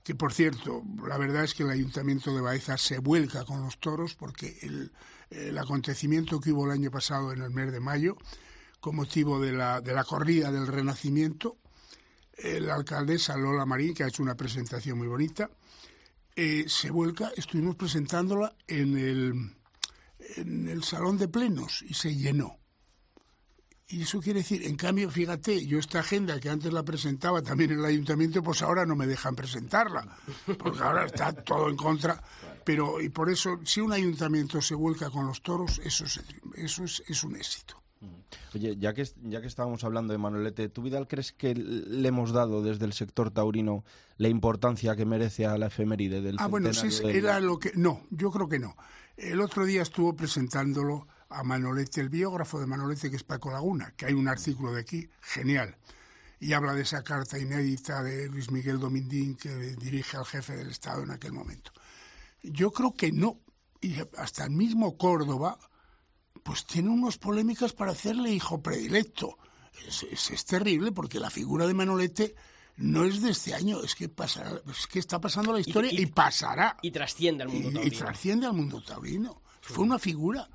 [0.04, 3.78] que por cierto, la verdad es que el Ayuntamiento de Baeza se vuelca con los
[3.78, 4.92] toros porque el,
[5.30, 8.18] el acontecimiento que hubo el año pasado en el mes de mayo,
[8.80, 11.58] con motivo de la, de la corrida del Renacimiento,
[12.44, 15.50] la alcaldesa Lola Marín, que ha hecho una presentación muy bonita,
[16.36, 19.34] eh, se vuelca, estuvimos presentándola en el,
[20.38, 22.58] en el salón de plenos y se llenó.
[23.88, 27.72] Y eso quiere decir, en cambio, fíjate, yo esta agenda que antes la presentaba también
[27.72, 30.08] en el ayuntamiento, pues ahora no me dejan presentarla,
[30.58, 32.24] porque ahora está todo en contra.
[32.64, 36.22] Pero, y por eso, si un ayuntamiento se vuelca con los toros, eso es,
[36.56, 37.81] eso es, es un éxito.
[38.56, 42.32] Oye, ya que, ya que estábamos hablando de Manolete, ¿tú, Vidal, crees que le hemos
[42.32, 43.84] dado desde el sector taurino
[44.18, 47.72] la importancia que merece a la efeméride del Ah, bueno, sí, era lo que...
[47.76, 48.76] No, yo creo que no.
[49.18, 53.94] El otro día estuvo presentándolo a Manolete, el biógrafo de Manolete, que es Paco Laguna,
[53.96, 55.78] que hay un artículo de aquí, genial.
[56.40, 60.72] Y habla de esa carta inédita de Luis Miguel Domindín que dirige al jefe del
[60.72, 61.72] Estado en aquel momento.
[62.42, 63.40] Yo creo que no.
[63.80, 65.58] Y hasta el mismo Córdoba,
[66.44, 69.38] pues tiene unas polémicas para hacerle hijo predilecto.
[69.88, 72.36] Es, es- es terrible porque la figura de Manolete
[72.78, 76.02] no es de este año, es que pasará, es que está pasando la historia y,
[76.04, 76.78] y- pasará.
[76.82, 77.98] Y trasciende al mundo Y- y, taurino.
[78.00, 79.42] trasciende al mundo taurino.
[79.62, 80.50] Fue una figura.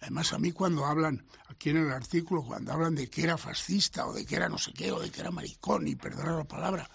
[0.00, 4.06] Además, a mí cuando hablan, aquí en el artículo, cuando hablan de que era fascista
[4.06, 6.44] o de que era no sé qué, o de que era maricón, y perdona la
[6.44, 6.88] palabra,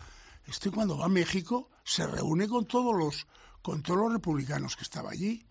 [0.45, 3.27] este cuando va a México se reúne con todos los,
[3.61, 5.45] con todos los republicanos que estaba allí.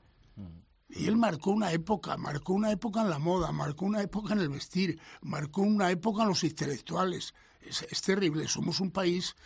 [0.93, 4.41] Y él marcó una época, marcó una época en la moda, marcó una época en
[4.41, 7.35] el vestir, marcó una época en los intelectuales.
[7.61, 9.37] Es, es terrible, somos un país...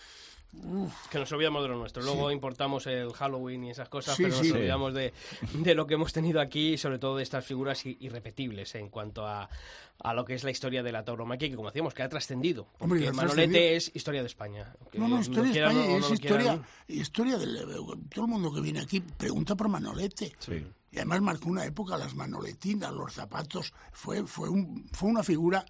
[1.11, 2.01] Que nos olvidamos de lo nuestro.
[2.05, 4.53] Luego importamos el Halloween y esas cosas, Sí, pero nos sí.
[4.53, 5.13] olvidamos de,
[5.53, 9.27] de lo que hemos tenido aquí y sobre todo de estas figuras irrepetibles en cuanto
[9.27, 9.49] a,
[9.99, 12.69] a lo que es la historia de la tauromaquia, que como decíamos, que ha trascendido.
[12.79, 13.77] Hombre, Porque Manolete trascendido.
[13.77, 14.77] es historia de España.
[14.93, 16.11] No, no, historia de España, es
[16.89, 17.59] historia, del...
[18.15, 20.33] Todo el mundo que viene aquí pregunta por Manolete.
[20.95, 25.65] Y además marcó una época, las manoletinas, los zapatos, fue, fue, un, fue una figura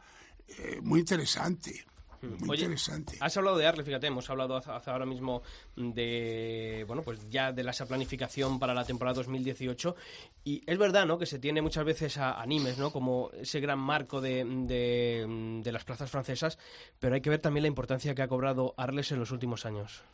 [0.46, 1.86] eh, muy interesante,
[2.20, 3.16] muy Oye, interesante.
[3.20, 5.42] Has hablado de Arle, fíjate, hemos hablado hace, hace ahora mismo
[5.76, 9.96] de, bueno, pues ya de la esa planificación para la temporada 2018
[10.44, 11.16] y es verdad, ¿no?
[11.16, 12.92] Que se tiene muchas veces a, a Nimes, ¿no?
[12.92, 16.58] Como ese gran marco de, de, de las plazas francesas,
[16.98, 20.04] pero hay que ver también la importancia que ha cobrado Arles en los últimos años.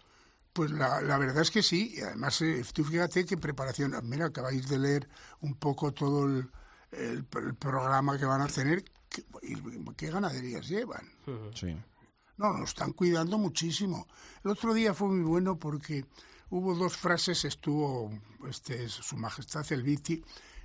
[0.53, 4.27] Pues la, la verdad es que sí, y además eh, tú fíjate qué preparación, mira,
[4.27, 5.09] acabáis de leer
[5.41, 6.51] un poco todo el,
[6.93, 9.55] el- el programa que van a tener, qué, y
[9.97, 11.09] qué ganaderías llevan.
[11.55, 11.77] Sí.
[12.37, 14.09] No, nos están cuidando muchísimo.
[14.43, 16.05] El otro día fue muy bueno porque
[16.49, 18.11] hubo dos frases, estuvo
[18.49, 20.25] este, Su Majestad el Viti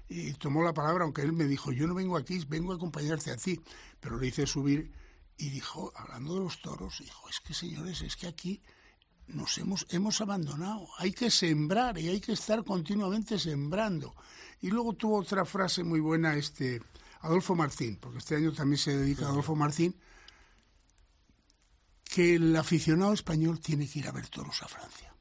[0.09, 3.29] y tomó la palabra, aunque él me dijo, yo no vengo aquí, vengo a acompañarte
[3.31, 3.61] a ti,
[3.99, 4.91] pero le hice subir
[5.37, 8.61] y dijo, hablando de los toros, dijo, es que señores, es que aquí
[9.27, 14.15] nos hemos, hemos abandonado, hay que sembrar y hay que estar continuamente sembrando.
[14.61, 16.81] Y luego tuvo otra frase muy buena este
[17.21, 19.95] Adolfo Martín, porque este año también se dedica a Adolfo Martín,
[22.03, 25.13] que el aficionado español tiene que ir a ver toros a Francia.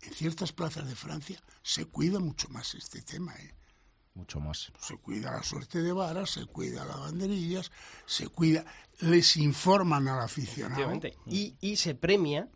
[0.00, 3.54] En ciertas plazas de Francia se cuida mucho más este tema, ¿eh?
[4.14, 4.72] Mucho más.
[4.80, 7.70] Se cuida la suerte de varas, se cuida las banderillas,
[8.06, 8.64] se cuida,
[9.00, 10.98] les informan al aficionado.
[11.26, 12.48] Y, y se premia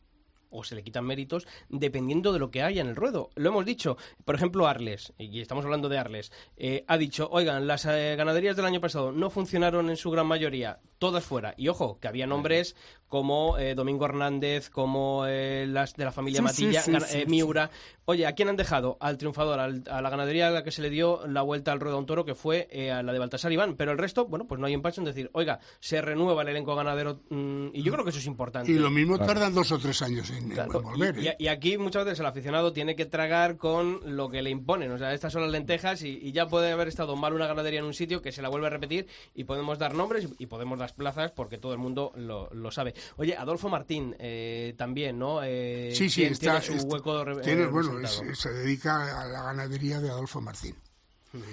[0.51, 3.31] o se le quitan méritos dependiendo de lo que haya en el ruedo.
[3.37, 7.67] Lo hemos dicho, por ejemplo, Arles, y estamos hablando de Arles, eh, ha dicho, oigan,
[7.67, 11.55] las eh, ganaderías del año pasado no funcionaron en su gran mayoría, todas fuera.
[11.57, 12.77] Y ojo, que había nombres
[13.11, 17.19] como eh, Domingo Hernández, como eh, las de la familia Sí, Matilla, sí, Gana- sí,
[17.19, 17.27] eh.
[17.27, 17.71] Miura.
[18.07, 18.97] Oye, ¿a quién han dejado?
[19.01, 21.81] Al triunfador, al- a la ganadería a la que se le dio la vuelta al
[21.81, 23.75] ruedo a un toro, que fue eh, a la de Baltasar Iván.
[23.77, 26.75] Pero el resto, bueno, pues no hay empacho en decir, oiga, se renueva el elenco
[26.77, 27.21] ganadero.
[27.31, 28.71] mm, y yo creo que eso es importante.
[28.71, 31.19] Y lo mismo tardan dos o tres años en, en Claro, volver.
[31.19, 31.37] y, ¿eh?
[31.39, 34.91] y- y aquí muchas veces el aficionado tiene que tragar con lo que le imponen.
[34.93, 37.81] O sea, estas son las lentejas y, y ya puede haber estado mal una ganadería
[37.81, 40.47] en un sitio que se la vuelve a repetir y podemos dar nombres y, y
[40.47, 42.95] podemos dar plazas porque todo el mundo lo, lo sabe.
[43.17, 45.41] Oye, Adolfo Martín eh, también, ¿no?
[45.43, 49.27] Eh, Sí, sí, está, tiene su está- hueco tiene- eh, bueno, es- se dedica a
[49.27, 50.77] la ganadería de Adolfo Martín.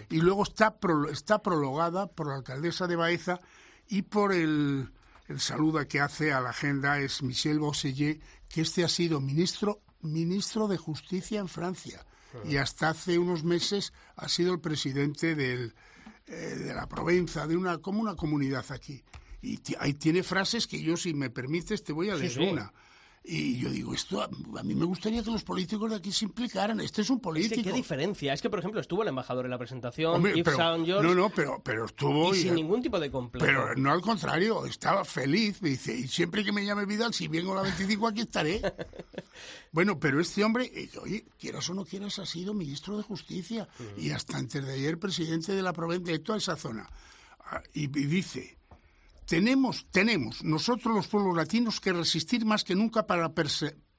[0.10, 3.40] Y luego está, pro- está prologada por la alcaldesa de Baeza
[3.88, 4.90] y por el,
[5.28, 9.82] el saludo que hace a la agenda es Michel Bossellé, que este ha sido ministro,
[10.02, 12.04] ministro de Justicia en Francia.
[12.46, 15.74] Y hasta hace unos meses ha sido el presidente del,
[16.28, 19.04] eh, de la Provenza, de una, como una comunidad aquí.
[19.54, 22.40] Y ahí tiene frases que yo, si me permites, te voy a Sí, leer sí.
[22.44, 22.74] una.
[23.30, 26.24] Y yo digo, esto a, a mí me gustaría que los políticos de aquí se
[26.24, 26.80] implicaran.
[26.80, 27.56] Este es un Es político.
[27.56, 28.32] que qué diferencia.
[28.34, 31.06] Es que, por ejemplo, estuvo el embajador en la presentación, Hombre, Yves pero- Saint George,
[31.10, 32.34] no, no, pero, pero estuvo...
[32.34, 33.46] y y- sin ningún tipo de complejo.
[33.46, 37.28] Pero no al contrario, estaba feliz, me dice, y siempre que me llame Vidal, si
[37.28, 38.62] vengo a la 25 aquí estaré.
[39.74, 43.68] bueno, pero este hombre, eh, oye, quieras o no quieras, ha sido ministro de Justicia
[43.98, 46.90] y hasta antes de ayer presidente de la provincia de toda esa zona.
[47.40, 48.57] Ah, Y, y dice,
[49.28, 53.34] tenemos, tenemos nosotros los pueblos latinos que resistir más que nunca para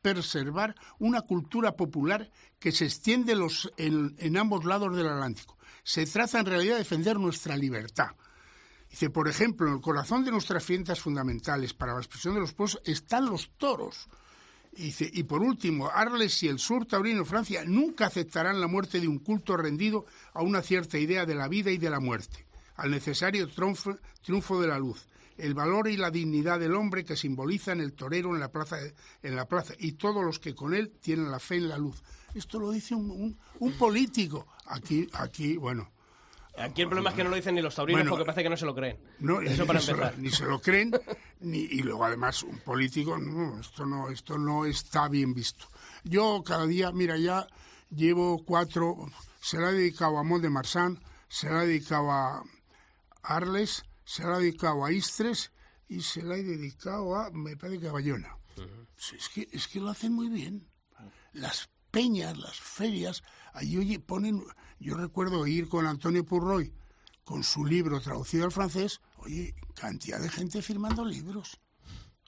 [0.01, 3.37] preservar una cultura popular que se extiende
[3.77, 5.59] en, ambos lados del Atlántico.
[5.85, 8.12] Se trata en realidad de defender nuestra libertad.
[8.88, 12.55] Dice, por ejemplo, en el corazón de nuestras fiestas fundamentales para la expresión de los
[12.55, 14.09] pueblos están los toros.
[14.73, 19.09] Dice, y por último, Arles y el sur taurino Francia nunca aceptarán la muerte de
[19.09, 22.91] un culto rendido a una cierta idea de la vida y de la muerte, al
[22.91, 25.07] necesario triunfo de la luz,
[25.38, 28.77] el valor y la dignidad del hombre que simbolizan el torero en la plaza,
[29.22, 32.03] en la plaza y todos los que con él tienen la fe en la luz.
[32.35, 34.46] Esto lo dice un, un- un político.
[34.66, 35.90] Aquí, aquí, bueno,
[36.61, 38.51] Aquí el problema es que no lo dicen ni los taurinos Bueno, porque parece que
[38.51, 38.98] no se lo creen.
[39.20, 40.18] no, Eso para lo, empezar.
[40.18, 40.90] ni se lo creen,
[41.38, 45.66] ni, y luego además un político, no, esto no, esto no está bien visto.
[46.03, 47.46] Yo cada día, mira, ya
[47.94, 48.96] llevo cuatro,
[49.40, 50.98] se la he dedicado a Mont de Marsan,
[51.29, 52.42] se la he dedicado a
[53.22, 55.53] Arles, se la he dedicado a Istres
[55.87, 58.38] y se la he dedicado a, me parece que a Bayona.
[58.97, 60.66] Es que, es que lo hacen muy bien.
[61.35, 64.42] Las peñas, las ferias, ahí oye, ponen,
[64.81, 66.73] yo recuerdo ir con Antonio Purroy
[67.23, 71.61] con su libro traducido al francés, oye, cantidad de gente firmando libros.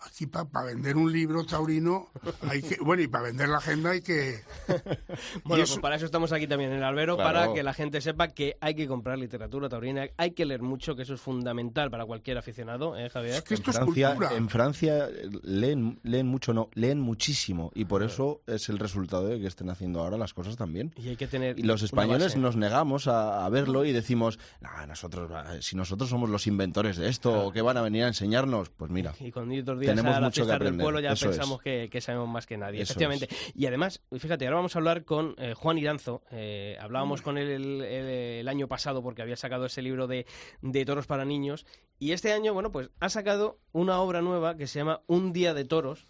[0.03, 2.09] Aquí para vender un libro taurino
[2.49, 4.41] hay que, bueno, y para vender la agenda hay que...
[5.45, 7.33] Bueno, eso- pues para eso estamos aquí también en el albero, Claro.
[7.41, 10.95] para que la gente sepa que hay que comprar literatura taurina, hay que leer mucho,
[10.97, 13.35] que eso es fundamental para cualquier aficionado, ¿eh, Javier?
[13.35, 14.37] es que esto en es Francia, cultura.
[14.37, 15.09] en Francia
[15.43, 17.71] leen, leen mucho, no, leen muchísimo.
[17.75, 20.95] Y por eso es el resultado de que estén haciendo ahora las cosas también.
[20.97, 24.87] Y hay que tener Y los españoles nos negamos a, a verlo y decimos, "Nah,
[24.87, 28.71] nosotros, si nosotros somos los inventores de esto, ¿qué van a venir a enseñarnos?
[28.71, 29.65] Pues mira, Y con días
[29.97, 31.63] Tenemos a la mucho que fiesta del aprender, pueblo ya eso pensamos es.
[31.65, 33.29] que, que sabemos más que nadie, Eso efectivamente.
[33.55, 36.23] Y además, fíjate, ahora vamos a hablar con eh, Juan Iranzo.
[36.31, 38.07] Eh, hablábamos con él el, el-
[38.41, 40.27] el año pasado porque había sacado ese libro de,
[40.63, 41.67] de toros para niños.
[41.99, 45.53] Y este año, bueno, pues ha sacado una obra nueva que se llama Un día
[45.55, 46.07] de toros,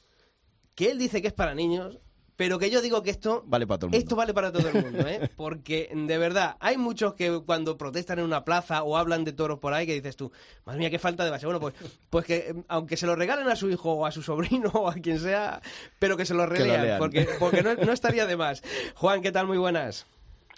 [0.77, 1.99] que él dice que es para niños,
[2.41, 3.99] pero que yo digo que esto vale para todo el mundo.
[3.99, 5.29] esto vale para todo el mundo, ¿eh?
[5.37, 9.59] Porque de verdad, hay muchos que cuando protestan en una plaza o hablan de toros
[9.59, 10.33] por ahí, que dices tú,
[10.65, 11.45] madre mía, qué falta de base.
[11.45, 11.75] Bueno, pues,
[12.09, 14.89] pues que eh, aunque se lo regalen a su hijo o a su sobrino o
[14.89, 15.61] a quien sea,
[15.99, 16.99] pero que se lo relean, lean.
[16.99, 18.63] porque, porque no, no estaría de más.
[18.95, 19.47] Juan, ¿qué tal?
[19.47, 20.07] Muy buenas.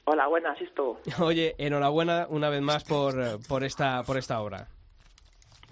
[0.04, 1.00] Hola, buenas, esto.
[1.18, 4.68] Oye, enhorabuena una vez más por, eh, por, esta, por esta obra.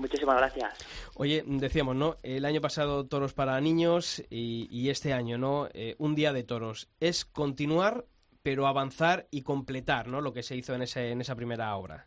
[0.01, 1.11] Muchísimas gracias.
[1.15, 2.17] Oye, decíamos, ¿no?
[2.23, 5.69] El año pasado toros para niños y, y este año, ¿no?
[5.75, 6.89] Eh, un día de toros.
[7.01, 8.07] Es continuar,
[8.43, 10.23] pero avanzar y completar, ¿no?
[10.23, 12.07] Lo que se hizo en, ese, en esa primera obra.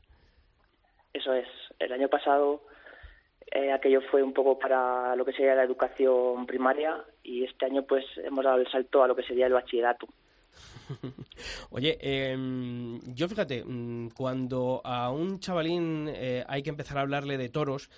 [1.13, 1.47] Eso es.
[1.77, 2.63] El año pasado
[3.51, 7.83] eh, aquello fue un poco para lo que sería la educación primaria y este año
[7.83, 10.07] pues hemos dado el salto a lo que sería el bachillerato.
[11.69, 17.37] Oye, em, yo fíjate, mm, cuando a un chavalín eh, hay que empezar a hablarle
[17.37, 17.89] de toros,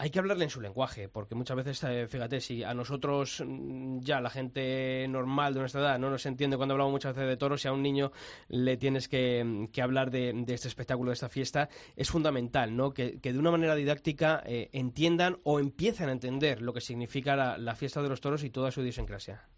[0.00, 3.98] hay que hablarle en su lenguaje, porque muchas veces, eh, fíjate, si a nosotros mm,
[4.00, 7.36] ya la gente normal de nuestra edad no nos entiende cuando hablamos muchas veces de
[7.36, 8.12] toros, si a un niño
[8.48, 12.94] le tienes que, mm, hablar de, este espectáculo, de esta fiesta, es fundamental, ¿no?
[12.94, 17.34] Que, que de una manera didáctica eh, entiendan o empiecen a entender lo que significa
[17.34, 19.48] la, la fiesta de los toros y toda su idiosincrasia.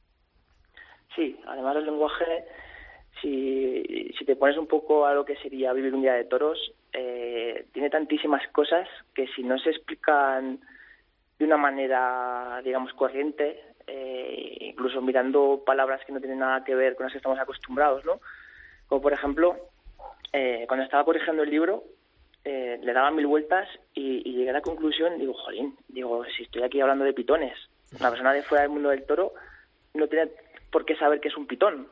[1.15, 2.45] Sí, además el lenguaje,
[3.21, 6.73] si, si te pones un poco a lo que sería vivir un día de toros,
[6.93, 10.61] eh, tiene tantísimas cosas que si no se explican
[11.39, 16.95] de una manera, digamos, corriente, eh, incluso mirando palabras que no tienen nada que ver
[16.95, 18.21] con las que estamos acostumbrados, ¿no?
[18.87, 19.57] Como por ejemplo,
[20.33, 21.85] eh, cuando estaba corrigiendo el libro,
[22.45, 26.45] eh, le daba mil vueltas y, y llegué a la conclusión, digo, jolín, digo, si
[26.45, 27.57] estoy aquí hablando de pitones,
[27.99, 29.33] una persona de fuera del mundo del toro
[29.95, 30.31] no tiene
[30.71, 31.89] por qué saber qué es un pitón,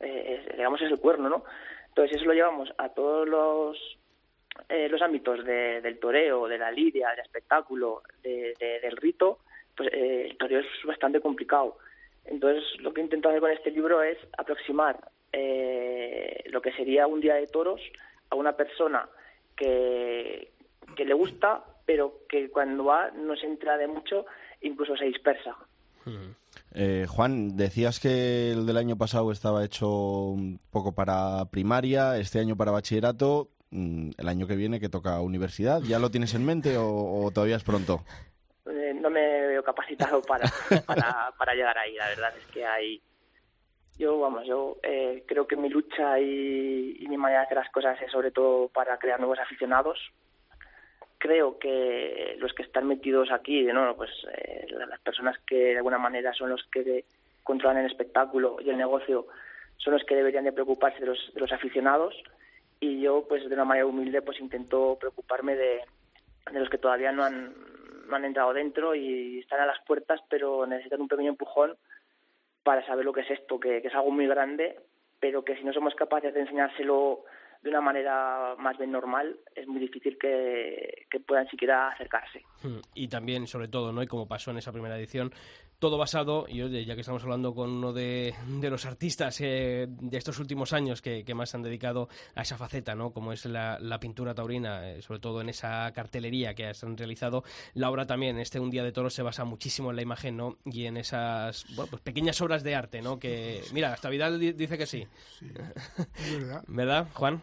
[0.00, 1.44] eh, es- digamos es el cuerno, ¿no?
[1.88, 3.98] Entonces eso lo llevamos a todos los
[4.68, 9.38] eh, los ámbitos de- del toreo, de la lidia, del espectáculo, de- de- del rito,
[9.76, 11.78] pues eh, el toreo es bastante complicado.
[12.24, 14.98] Entonces lo que intento hacer con este libro es aproximar
[15.32, 17.80] eh, lo que sería un día de toros
[18.30, 19.08] a una persona
[19.56, 20.50] que,
[20.96, 24.26] que le gusta, pero que cuando va no se entra de mucho,
[24.62, 25.54] incluso se dispersa.
[26.74, 30.34] Eh, Juan, decías que el del año pasado estaba hecho
[30.70, 35.80] poco para primaria, este año para bachillerato, mm, el año que viene que toca universidad.
[35.82, 38.04] ¿Ya lo tienes en mente o, todavía es pronto?
[38.66, 40.20] Eh, no me veo capacitado
[41.38, 41.94] para llegar ahí.
[41.94, 43.02] La verdad es que hay,
[43.98, 47.70] yo, vamos, yo eh, creo que mi lucha y, y mi manera de hacer las
[47.70, 49.98] cosas es sobre todo para crear nuevos aficionados.
[51.18, 53.94] Creo que los que están metidos aquí, ¿no?
[53.96, 57.04] pues eh, las personas que de alguna manera son los que
[57.42, 59.26] controlan el espectáculo y el negocio
[59.78, 62.14] son los que deberían de preocuparse de los, de los aficionados
[62.80, 65.80] y yo pues de una manera humilde pues intento preocuparme de,
[66.52, 67.54] los que todavía no han,
[68.08, 71.76] no han entrado dentro y están a las puertas pero necesitan un pequeño empujón
[72.62, 74.78] para saber lo que es esto, que es algo muy grande,
[75.20, 77.24] pero que si no somos capaces de enseñárselo
[77.62, 82.44] de una manera más bien normal, es muy difícil que, que puedan siquiera acercarse.
[82.62, 84.02] Hmm, Y también, sobre todo, ¿no?
[84.02, 85.32] Y como pasó en esa primera edición,
[85.78, 89.86] todo basado, y oye, ya que estamos hablando con uno de, de los artistas eh,
[89.88, 93.12] de estos últimos años que, que más se han dedicado a esa faceta, ¿no?
[93.12, 97.44] Como es la, la pintura taurina, eh, sobre todo en esa cartelería que han realizado.
[97.74, 100.56] La obra también, este Un Día de Toros, se basa muchísimo en la imagen, ¿no?
[100.64, 103.18] Y en esas bueno, pues pequeñas obras de arte, ¿no?
[103.20, 105.06] Que, mira, hasta Vidal di- dice que sí.
[106.16, 106.64] Es verdad.
[106.68, 107.42] ¿Verdad, Juan?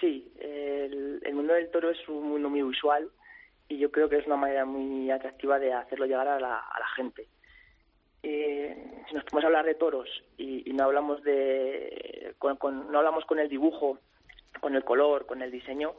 [0.00, 3.08] Sí, el, el mundo del toro es un mundo muy visual
[3.68, 6.80] y yo creo que es una manera muy atractiva de hacerlo llegar a la, a
[6.80, 7.26] la gente.
[8.22, 12.98] Eh, si nos podemos hablar de toros y, y no hablamos de con, con- no
[12.98, 13.98] hablamos con el dibujo,
[14.60, 15.94] con el color, con el diseño,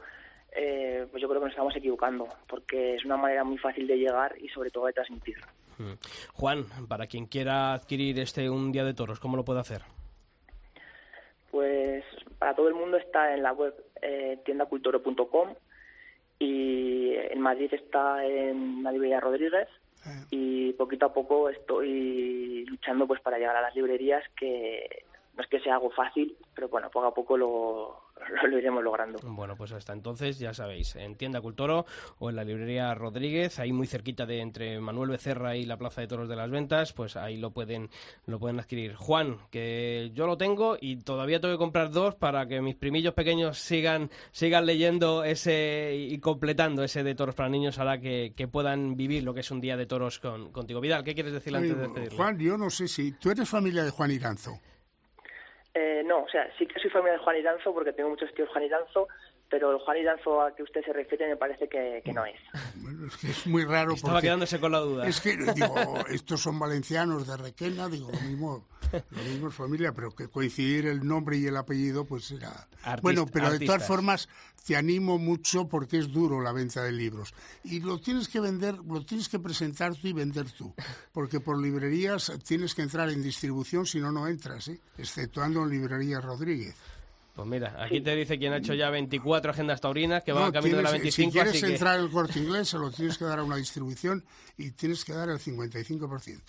[0.52, 3.98] eh, pues yo creo que nos estamos equivocando porque es una manera muy fácil de
[3.98, 5.38] llegar y sobre todo de transmitir.
[5.78, 5.94] Hmm.
[6.34, 9.84] Juan, para quien quiera adquirir este Un Día de Toros, ¿cómo lo puede hacer?
[11.52, 12.04] Pues
[12.40, 15.54] para todo el mundo está en la web eh, tiendacultoro.com
[16.40, 19.68] y en Madrid está en la librería Rodríguez
[20.30, 25.04] y poquito a poco estoy luchando pues para llegar a las librerías que
[25.38, 28.02] no es que sea algo fácil, pero bueno, poco a poco lo,
[28.50, 29.20] lo iremos logrando.
[29.24, 31.86] Bueno, pues hasta entonces ya sabéis, en Tienda Cultoro
[32.18, 36.02] o en la librería Rodríguez, ahí muy cerquita de entre Manuel Becerra y la Plaza
[36.02, 37.92] de Toros de las Ventas, pues ahí lo pueden
[38.26, 38.96] lo pueden adquirir.
[38.96, 43.14] Juan, que yo lo tengo y todavía tengo que comprar dos para que mis primillos
[43.14, 48.48] pequeños sigan sigan leyendo ese y completando ese de toros para niños ahora que, que
[48.48, 50.82] puedan vivir lo que es un día de toros con, contigo.
[50.82, 52.18] Vidal, ¿qué quieres decir antes de despedirle?
[52.18, 54.60] Juan, yo no sé si tú eres familia de Juan Iranzo.
[55.80, 58.50] Eh, no, o sea, sí que soy familia de Juan Iranzo porque tengo muchos tíos
[58.50, 59.08] Juan Iranzo,
[59.50, 62.36] pero el Juan Iranzo a que usted se refiere me parece que, que no es.
[62.76, 65.08] Bueno, es que es muy raro Estaba porque quedándose con la duda.
[65.08, 65.76] es que digo,
[66.10, 70.88] estos son valencianos de Requena, digo, lo mismo, lo mismo es familia, pero que coincidir
[70.88, 72.50] el nombre y el apellido pues era
[72.84, 74.28] Artista- bueno, pero de todas formas
[74.66, 77.34] te animo mucho porque es duro la venta de libros
[77.64, 80.74] y lo tienes que vender, lo tienes que presentar tú y vender tú,
[81.14, 84.80] porque por librerías tienes que entrar en distribución si no no entras, ¿eh?
[84.98, 86.76] exceptuando en librerías Rodríguez.
[87.38, 90.52] Pues mira, aquí te dice quien ha hecho ya 24 agendas taurinas que van No,
[90.52, 91.72] camino de la tienes- 25, si quieres así que...
[91.74, 94.26] entrar el corte inglés, se lo tienes que dar a una distribución
[94.58, 96.42] y tienes que dar el 55%.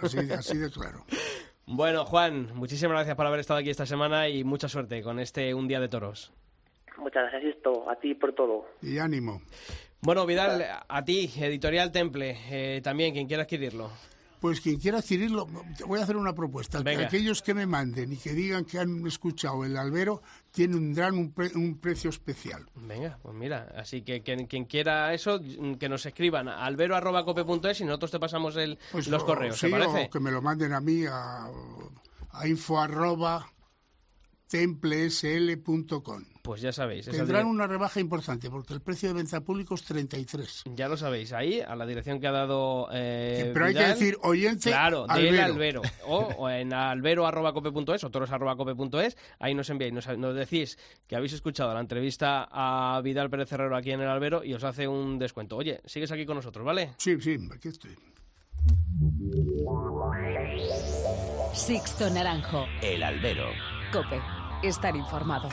[0.00, 1.04] Así, de- así de claro.
[1.66, 5.52] Bueno, Juan, muchísimas gracias por haber estado aquí esta semana y mucha suerte con este
[5.54, 6.32] Un Día de Toros.
[6.98, 8.64] Muchas gracias, esto, a ti por todo.
[8.80, 9.42] Y ánimo.
[10.02, 13.90] Bueno, Vidal, a ti, Editorial Temple, eh, también, quien quiera adquirirlo.
[14.42, 15.46] Pues quien quiera adquirirlo,
[15.78, 16.82] te voy a hacer una propuesta.
[16.82, 17.06] Venga.
[17.06, 20.20] Aquellos que me manden y que digan que han escuchado el albero
[20.50, 22.66] tendrán un, pre- un precio especial.
[22.74, 25.40] Venga, pues mira, así que quien, quien quiera eso,
[25.78, 29.66] que nos escriban a albero.cope.es y nosotros te pasamos el, Pues, los o- correos, sí,
[29.66, 30.06] ¿te parece?
[30.06, 31.46] o que me lo manden a mí a,
[32.32, 33.46] a info arroba
[34.52, 36.24] templesl.com.
[36.42, 37.06] Pues ya sabéis.
[37.06, 40.64] Tendrán una rebaja importante porque el precio de venta público es 33.
[40.74, 44.18] Ya lo sabéis, ahí, a la dirección que ha dado eh, Pero hay que decir
[44.22, 45.44] oyente Claro, del albero.
[45.44, 45.82] albero.
[46.06, 49.16] O, o en albero.cope.es o toros.cope.es.
[49.38, 50.76] Ahí nos enviáis, nos, nos decís
[51.06, 54.64] que habéis escuchado la entrevista a Vidal Pérez Herrero aquí en el albero y os
[54.64, 55.56] hace un descuento.
[55.56, 56.94] Oye, sigues aquí con nosotros, ¿vale?
[56.98, 57.96] Sí, sí, aquí estoy.
[61.54, 62.66] Sixto Naranjo.
[62.82, 63.46] El albero.
[63.92, 64.20] Cope.
[64.62, 65.48] Estar informado.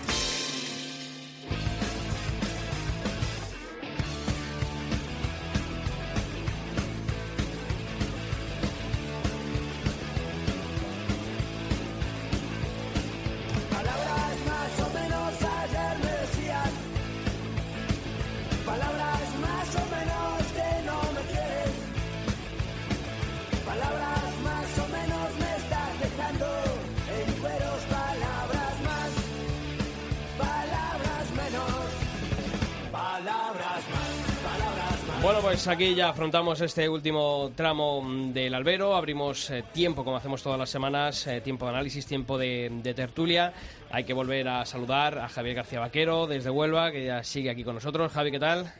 [35.49, 38.95] Pues aquí ya afrontamos este último tramo del albero.
[38.95, 42.93] Abrimos eh, tiempo, como hacemos todas las semanas, eh, tiempo de análisis, tiempo de, de
[42.93, 43.51] tertulia.
[43.89, 47.63] Hay que volver a saludar a Javier García Vaquero desde Huelva, que ya sigue aquí
[47.63, 48.11] con nosotros.
[48.11, 48.71] Javi, ¿qué tal?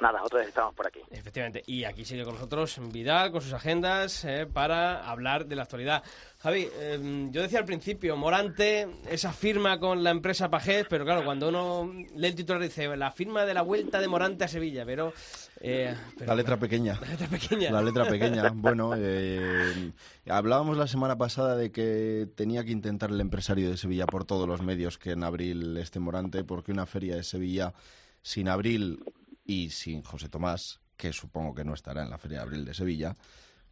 [0.00, 1.00] Nada, otra vez estamos por aquí.
[1.10, 5.62] Efectivamente, y aquí sigue con nosotros Vidal con sus agendas eh, para hablar de la
[5.62, 6.02] actualidad.
[6.38, 11.24] Javi, eh, yo decía al principio, Morante, esa firma con la empresa Pajés, pero claro,
[11.24, 14.84] cuando uno lee el titular dice la firma de la vuelta de Morante a Sevilla,
[14.84, 15.12] pero...
[15.60, 16.98] eh, pero la letra pequeña.
[17.00, 17.70] La letra pequeña.
[17.70, 18.52] La letra pequeña.
[18.54, 19.92] Bueno, eh,
[20.28, 24.46] hablábamos la semana pasada de que tenía que intentar el empresario de Sevilla por todos
[24.48, 27.74] los medios que en abril esté Morante, porque una feria de Sevilla
[28.22, 29.02] sin abril
[29.46, 32.74] y sin José Tomás, que supongo que no estará en la Feria de Abril de
[32.74, 33.16] Sevilla,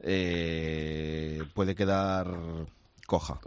[0.01, 2.29] eh, puede quedar
[3.07, 3.41] coja.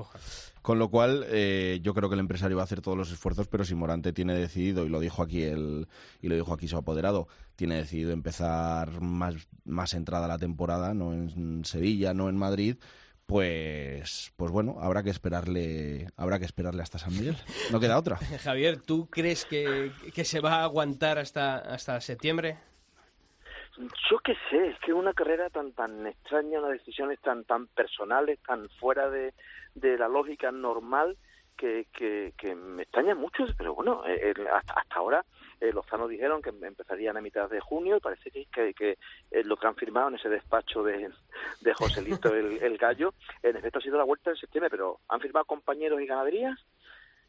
[0.61, 3.47] Con lo cual, eh, yo creo que el empresario va a hacer todos los esfuerzos,
[3.47, 5.87] pero si Morante tiene decidido, y lo dijo aquí el,
[6.21, 11.13] y lo dijo aquí su apoderado, tiene decidido empezar más, más entrada la temporada, no
[11.13, 12.75] en Sevilla, no en Madrid,
[13.27, 17.35] pues pues bueno habrá que esperarle habrá que esperarle hasta San Miguel.
[17.71, 18.17] No queda otra.
[18.43, 22.57] Javier tú crees que, que se va a aguantar hasta hasta septiembre
[24.09, 28.39] yo qué sé, es que una carrera tan tan extraña, unas decisiones tan tan personales,
[28.39, 29.33] tan fuera de,
[29.75, 31.15] de la lógica normal
[31.57, 35.25] que, que, que me extraña mucho, pero bueno, eh, hasta, hasta ahora
[35.59, 38.97] eh, Lozano dijeron que empezarían a mitad de junio y parece que, que,
[39.31, 41.09] eh, lo que han firmado en ese despacho de,
[41.61, 45.19] de Joselito el, el Gallo, en efecto ha sido la vuelta en septiembre, pero ¿han
[45.19, 46.59] firmado compañeros y ganaderías?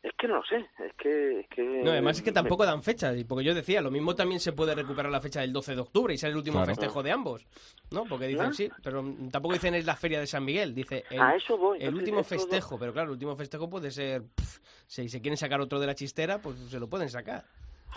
[0.00, 1.40] Es que no lo sé, es que...
[1.40, 4.38] Es que no, además es que tampoco dan fecha, porque yo decía, lo mismo también
[4.38, 6.68] se puede recuperar la fecha del 12 de octubre y ser el último Claro.
[6.72, 7.46] festejo de ambos,
[7.90, 8.04] ¿no?
[8.04, 11.34] Porque dicen sí, pero tampoco dicen es la feria de San Miguel, dice el, A
[11.34, 15.08] eso voy, el último eso festejo, pero claro, el último festejo puede ser, pff, si
[15.08, 17.44] se quieren sacar otro de la chistera, pues se lo pueden sacar.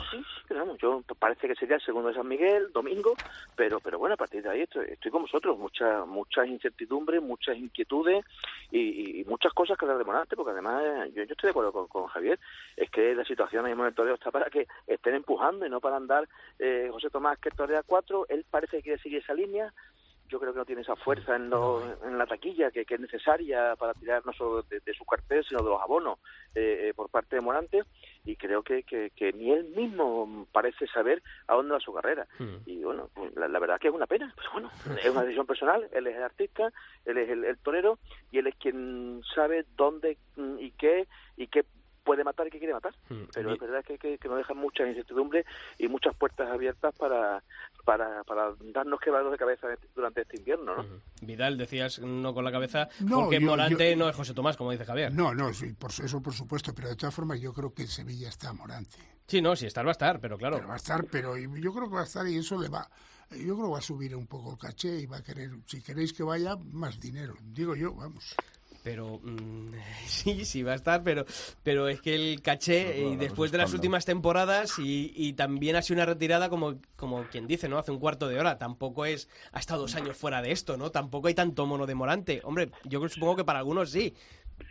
[0.10, 3.18] Sí, pero vamos, yo parece que sería el segundo de San Miguel, domingo,
[3.56, 7.58] pero pero bueno, a partir de ahí estoy, estoy con vosotros, muchas muchas incertidumbres, muchas
[7.58, 8.24] inquietudes
[8.72, 10.84] y, muchas cosas que hablar de Morante, porque además
[11.14, 12.39] yo, estoy de acuerdo con, con Javier,
[12.76, 15.80] es que la situación ahí en el toreo está para que estén empujando y no
[15.82, 16.28] para andar
[16.60, 19.74] eh, José Tomás que torea cuatro, él parece que quiere seguir esa línea,
[20.28, 23.00] yo creo que no tiene esa fuerza en, lo- en la taquilla que, que es
[23.02, 26.20] necesaria para tirar no solo de, de su cartel, sino de los abonos
[26.56, 27.84] eh, eh, por parte de Morante,
[28.26, 32.28] y creo que, que, que ni él mismo parece saber a dónde va su carrera.
[32.66, 34.72] Y bueno, la, la verdad que es una pena, pues bueno,
[35.04, 36.72] es una decisión personal, él es el artista,
[37.06, 38.00] él es el, el torero,
[38.32, 41.08] y él es quien sabe dónde mm, y qué,
[41.38, 41.66] y qué
[42.04, 42.93] puede matar y qué quiere matar.
[43.34, 45.45] Pero es verdad que, que, que nos dejan muchas incertidumbres
[45.78, 47.43] y muchas puertas abiertas para,
[47.86, 50.86] para, para darnos quebrados de cabeza durante este invierno, ¿no?
[51.22, 54.58] Vidal, decías no con la cabeza, No, porque yo- Morante yo- no es José Tomás,
[54.58, 55.14] como dice Javier.
[55.14, 57.88] No, no, sí, por, eso por supuesto, pero de todas formas yo creo que en
[57.88, 58.97] Sevilla está Morante.
[59.28, 60.58] Sí, no, si estar va a estar, pero claro.
[60.58, 62.89] Pero va a estar, pero yo creo que va a estar y eso le va,
[63.30, 65.82] yo creo que va a subir un poco el caché y va a querer, si
[65.82, 68.36] queréis que vaya, más dinero, digo yo, vamos.
[68.84, 69.74] Pero mm,
[70.08, 71.26] sí, sí va a estar, pero,
[71.64, 75.82] pero es que el caché, y después de las últimas temporadas, y, y también ha
[75.82, 77.78] sido una retirada como, como quien dice, ¿no?
[77.78, 78.58] Hace un cuarto de hora.
[78.58, 80.92] Tampoco es, ha estado dos años fuera de esto, ¿no?
[80.92, 82.42] Tampoco hay tanto mono de Morante.
[82.44, 84.14] Hombre, yo supongo que para algunos sí.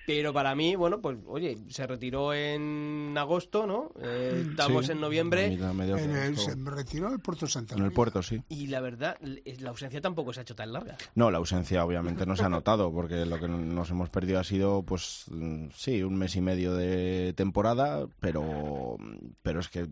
[0.07, 3.93] Pero para mí, bueno, pues oye, se retiró en agosto, ¿no?
[4.03, 5.51] Eh, estamos Sí, en noviembre.
[5.51, 8.43] mitad- En el- se retiró el Puerto Santa En el puerto, sí.
[8.49, 10.97] Y la verdad, la ausencia tampoco se ha hecho tan larga.
[11.14, 14.45] No, la ausencia obviamente no se ha notado, porque lo que nos hemos perdido ha
[14.45, 18.97] sido, pues, mm, sí, un mes y medio de temporada, pero,
[19.43, 19.86] pero es que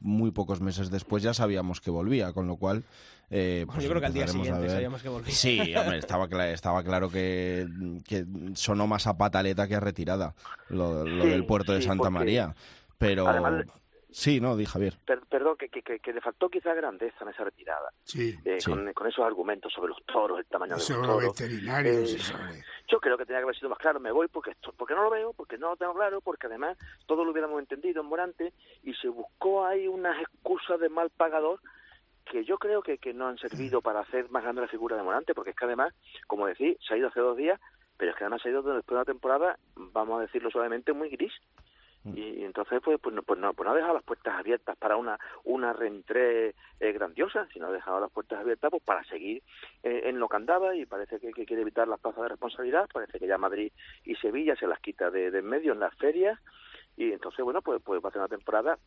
[0.00, 2.84] muy pocos meses después ya sabíamos que volvía, con lo cual...
[3.30, 5.34] eh, pues yo creo que al día siguiente sabíamos que volvía.
[5.34, 7.66] Sí, hombre, estaba, cla- estaba claro que,
[8.04, 8.24] que
[8.54, 10.34] sonó más a pataleta que a retirada
[10.68, 12.54] lo, lo Sí, del puerto de sí, Santa porque María.
[12.98, 13.26] Pero...
[13.28, 13.64] además-
[14.10, 14.94] Sí, no, di Javier.
[15.04, 17.90] Per- perdón, que, que, le faltó quizá grandeza en esa retirada.
[18.04, 18.34] Sí.
[18.44, 18.70] Eh, Sí.
[18.70, 21.22] Con, con esos argumentos sobre los toros, el tamaño de los Sobre toros.
[21.38, 22.64] veterinarios Eh, sobre...
[22.88, 23.98] Yo creo que tenía que haber sido más claro.
[24.00, 26.78] Me voy porque esto, porque no lo veo, porque no lo tengo claro, porque además
[27.06, 28.52] todo lo hubiéramos entendido en Morante
[28.84, 31.60] y se buscó ahí unas excusas de mal pagador
[32.30, 35.02] que yo creo que, que no han servido para hacer más grande la figura de
[35.02, 35.94] Morante, porque es que además,
[36.26, 37.60] como decís, se ha ido hace dos días,
[37.96, 40.92] pero es que además se ha ido después de una temporada, vamos a decirlo suavemente,
[40.92, 41.32] muy gris.
[42.14, 44.76] Y, y entonces, pues, pues, no, pues, no, pues no ha dejado las puertas abiertas
[44.76, 49.42] para una, una reentré eh, grandiosa, sino ha dejado las puertas abiertas pues para seguir
[49.82, 52.88] eh, en lo que andaba y parece que, que quiere evitar las plazas de responsabilidad,
[52.92, 53.72] parece que ya Madrid
[54.04, 56.38] y Sevilla se las quita de, de en medio en las ferias.
[56.96, 58.78] Y entonces, bueno, pues, pues va a ser una temporada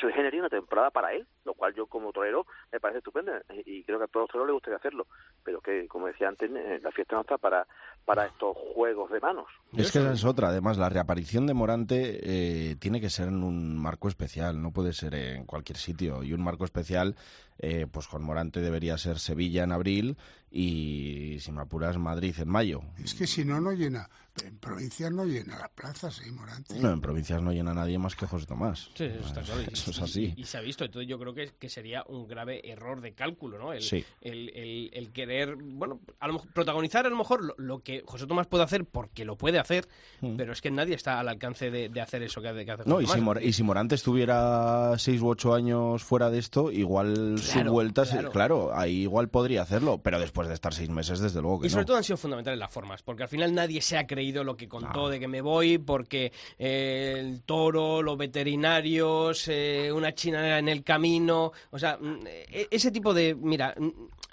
[0.00, 3.32] soy general una temporada para él, lo cual yo como torero me parece estupendo
[3.64, 5.06] y y creo que a todos los toreros les gustaría hacerlo,
[5.44, 7.66] pero que como decía antes, eh, la fiesta no está para,
[8.04, 9.46] para estos juegos de manos.
[9.76, 10.48] Es que esa es otra.
[10.48, 14.92] Además, la reaparición de Morante eh, tiene que ser en un marco especial, no puede
[14.92, 16.22] ser en cualquier sitio.
[16.22, 17.16] Y un marco especial
[17.58, 20.16] eh, pues con Morante debería ser Sevilla en abril
[20.50, 22.82] y si me apuras Madrid en mayo.
[23.02, 24.08] Es que si no, no llena.
[24.44, 26.78] En provincias no llena las plazas, ¿eh, Morante?
[26.78, 28.90] No, en provincias no llena nadie más que José Tomás.
[28.94, 29.62] Sí, eso está claro.
[29.62, 30.34] Y- Eso es y- así.
[30.36, 30.84] Y, se ha visto.
[30.84, 33.72] Entonces yo creo que, que sería un grave error de cálculo, ¿no?
[33.72, 34.04] El, Sí.
[34.20, 38.02] el, el- el querer, bueno, a lo mejor, protagonizar a lo mejor lo, lo que
[38.04, 39.88] José Tomás puede hacer porque lo puede hacer,
[40.36, 42.82] pero es que nadie está al alcance de, de hacer eso que, hace- que hace
[42.84, 42.88] Mm.
[42.90, 43.20] No, José y si.
[43.22, 47.72] Mor- y si Morante estuviera seis u ocho años fuera de esto, igual Claro, su
[47.72, 48.30] vuelta, claro.
[48.30, 48.70] claro.
[48.74, 51.82] ahí igual podría hacerlo, pero después de estar seis meses, desde luego que Y sobre
[51.82, 51.86] no.
[51.86, 54.68] todo han sido fundamentales las formas, porque al final nadie se ha creído lo que
[54.68, 60.68] contó de que me voy, porque eh, el toro, los veterinarios, eh, una china en
[60.68, 63.74] el camino, o sea, mm, e- ese tipo de, mira,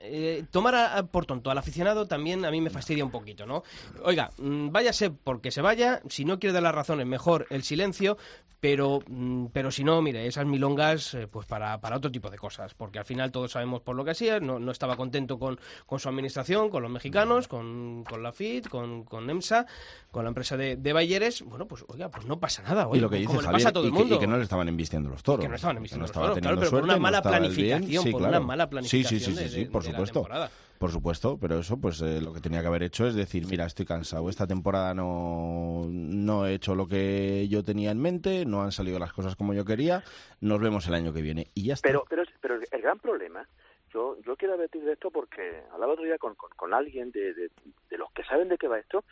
[0.05, 3.45] eh, tomar a- a por tonto al aficionado también a mí me fastidia un poquito,
[3.45, 3.63] ¿no?
[4.03, 8.17] Oiga, mm, váyase porque se vaya, si no quiere dar las razones, mejor el silencio,
[8.59, 12.37] pero, mm, pero si no, mire, esas milongas, eh, pues para, para otro tipo de
[12.37, 15.59] cosas, porque al final todos sabemos por lo que hacía, no, no estaba contento con,
[15.85, 19.65] con su administración, con los mexicanos, con, con la FIT, con, con EMSA,
[20.11, 23.01] con la empresa de, de Bayeres, bueno, pues oiga, pues no pasa nada, y oye,
[23.01, 24.15] lo que dice como le Javier, pasa a todo y, el mundo.
[24.15, 25.43] y que no le estaban embistiendo los toros.
[25.43, 27.31] Que no estaban embistiendo no los toros, claro, pero por una mala bien.
[27.31, 28.37] planificación, Sí, por claro.
[28.37, 30.19] una mala Sí, sí, planificación sí, sí, de- sí, de- por de supuesto.
[30.21, 30.49] temporada.
[30.77, 33.65] Por supuesto, pero eso, pues eh, lo que tenía que haber hecho es decir, mira,
[33.65, 38.63] estoy cansado, esta temporada no, no he hecho lo que yo tenía en mente, no
[38.63, 40.03] han salido las cosas como yo quería,
[40.41, 41.47] nos vemos el año que viene.
[41.53, 41.87] Y ya está.
[41.87, 43.47] Pero, pero, pero el gran problema,
[43.93, 47.33] yo, yo quiero advertir de esto porque hablaba otro día con, con, con alguien de,
[47.33, 47.51] de,
[47.89, 49.05] de los que saben de qué va esto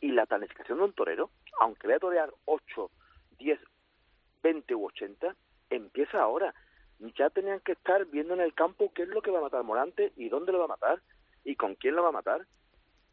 [0.00, 1.30] y la planificación de un torero,
[1.60, 2.90] aunque vaya a torear 8,
[3.38, 3.58] 10,
[4.42, 5.34] 20 u 80,
[5.70, 6.54] empieza ahora.
[7.16, 9.62] Ya tenían que estar viendo en el campo qué es lo que va a matar
[9.62, 11.00] Morante y dónde lo va a matar
[11.44, 12.46] y con quién lo va a matar.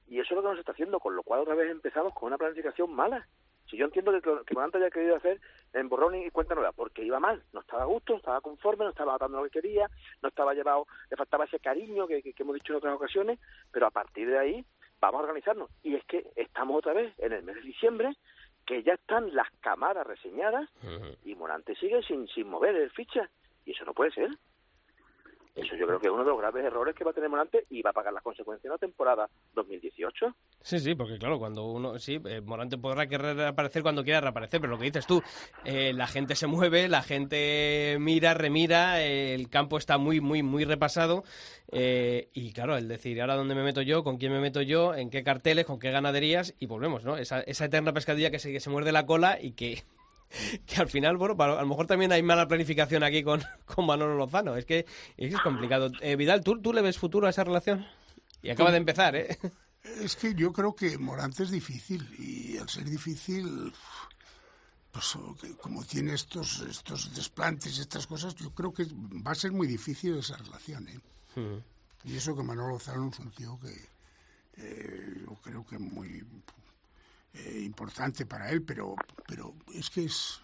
[0.08, 2.28] Y eso es lo que nos está haciendo, con lo cual otra vez empezamos con
[2.28, 3.28] una planificación mala.
[3.70, 5.40] Si yo entiendo que, que Morante haya querido hacer
[5.74, 8.84] en borrón y cuenta nueva, porque iba mal, no estaba a gusto, no estaba conforme,
[8.84, 9.90] no estaba dando lo que quería,
[10.22, 13.40] no estaba llevado, le faltaba ese cariño que, que- que hemos dicho en otras ocasiones,
[13.72, 14.66] pero a partir de ahí
[15.00, 15.70] vamos a organizarnos.
[15.84, 18.14] Y es que estamos otra vez en el mes de diciembre,
[18.66, 20.70] que ya están las cámaras reseñadas
[21.24, 23.30] y Morante sigue sin, sin mover el ficha.
[23.66, 24.30] Y eso no puede ser.
[25.54, 27.66] Eso yo creo que es uno de los graves errores que va a tener Morante
[27.70, 30.34] y va a pagar las consecuencias en la temporada 2018.
[30.62, 34.62] Sí, sí, porque claro, cuando uno, sí, eh, Morante podrá querer reaparecer cuando quiera reaparecer,
[34.62, 35.22] pero lo que dices tú,
[35.66, 40.42] eh, la gente se mueve, la gente mira, remira, eh, el campo está muy, muy,
[40.42, 41.24] muy repasado
[41.70, 44.96] eh, y claro, el decir ahora dónde me meto yo, con quién me meto yo,
[44.96, 47.18] en qué carteles, con qué ganaderías y volvemos, ¿no?
[47.18, 49.84] Esa, esa eterna pescadilla que se, que se muerde la cola y que
[50.66, 53.86] que al final, bueno, para- a lo mejor también hay mala planificación aquí con, con
[53.86, 54.56] Manolo Lozano.
[54.56, 54.86] Es que
[55.18, 55.92] es, complicado.
[56.02, 57.86] Eh, Vidal, ¿tú, ¿tú le ves futuro a esa relación?
[58.42, 59.38] Y acaba de empezar, ¿eh?
[60.00, 63.74] Es que yo creo que Morante es difícil y al ser difícil,
[64.92, 65.18] pues
[65.60, 68.86] como tiene estos estos desplantes, estas cosas, yo creo que
[69.26, 70.88] va a ser muy difícil esa relación.
[70.88, 71.00] ¿eh?
[72.04, 73.74] Y eso que Manolo Lozano es un tío que
[74.58, 76.24] eh, yo creo que es muy
[77.34, 78.96] eh, importante para él, pero
[79.28, 80.42] pero es que es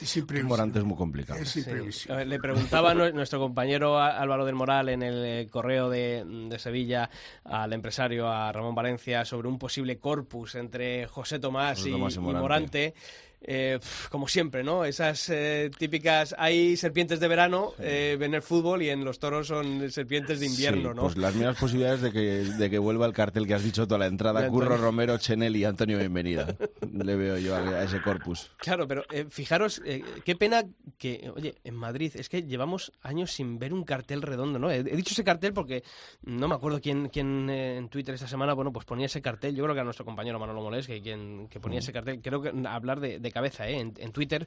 [0.00, 0.48] es imprevisible.
[0.48, 1.40] Morante es muy complicado.
[1.40, 1.64] Es Sí.
[2.08, 6.58] ver, Le preguntaba nue- nuestro compañero Álvaro del Moral en el eh, correo de, de
[6.60, 7.10] Sevilla
[7.44, 12.14] al empresario, a Ramón Valencia, sobre un posible corpus entre José Tomás, José y, Tomás
[12.14, 12.40] y y Morante.
[12.42, 12.94] Morante.
[13.40, 13.78] Eh,
[14.10, 14.84] como siempre, ¿no?
[14.84, 16.34] Esas eh, típicas.
[16.38, 20.46] Hay serpientes de verano eh, en el fútbol y en los toros son serpientes de
[20.46, 21.02] invierno, Sí, ¿no?
[21.02, 23.98] Pues las mismas posibilidades de que, de que vuelva el cartel que has dicho toda
[23.98, 24.84] la entrada, De Curro Antonio.
[24.84, 26.56] Romero, Chenel y Antonio Bienvenida.
[26.92, 28.50] Le veo yo a, a ese corpus.
[28.58, 29.80] Claro, pero eh, fijaros,
[30.24, 30.64] qué pena
[30.98, 34.70] que, oye, en Madrid es que llevamos años sin ver un cartel redondo, ¿no?
[34.70, 35.84] He, he dicho ese cartel porque
[36.22, 39.62] no me acuerdo quién, quién en Twitter esta semana, bueno, pues ponía ese cartel, yo
[39.62, 42.52] creo que era nuestro compañero Manolo Molés, que, quien, que ponía ese cartel, creo que
[42.66, 43.78] a hablar de, de cabeza, ¿eh?
[43.80, 44.46] En, en Twitter.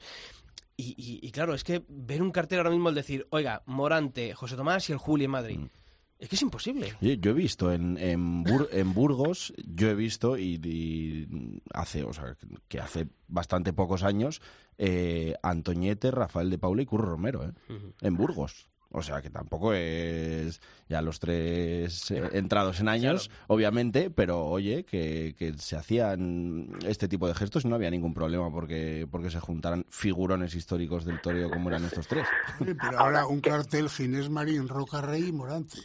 [0.77, 4.33] Y, y- y claro, es que ver un cartel ahora mismo, el decir, oiga, Morante,
[4.33, 5.59] José Tomás y el Juli en Madrid,
[6.17, 6.93] es que es imposible.
[7.01, 12.13] Yo he visto en, en, Bur- en Burgos, yo he visto y, y hace, o
[12.13, 12.35] sea,
[12.67, 14.41] que hace bastante pocos años,
[14.77, 17.51] eh, Antoñete, Rafael de Paula y Curro Romero, ¿eh?
[18.01, 18.67] en Burgos.
[18.93, 24.83] O sea, que tampoco es ya los tres eh, entrados en años, obviamente, pero oye,
[24.83, 29.29] que, que se hacían este tipo de gestos y no había ningún problema porque, porque
[29.29, 32.27] se juntaran figurones históricos del toreo como eran estos tres.
[32.59, 35.79] Pero ahora un cartel Ginés Marín, Roca Rey y Morante.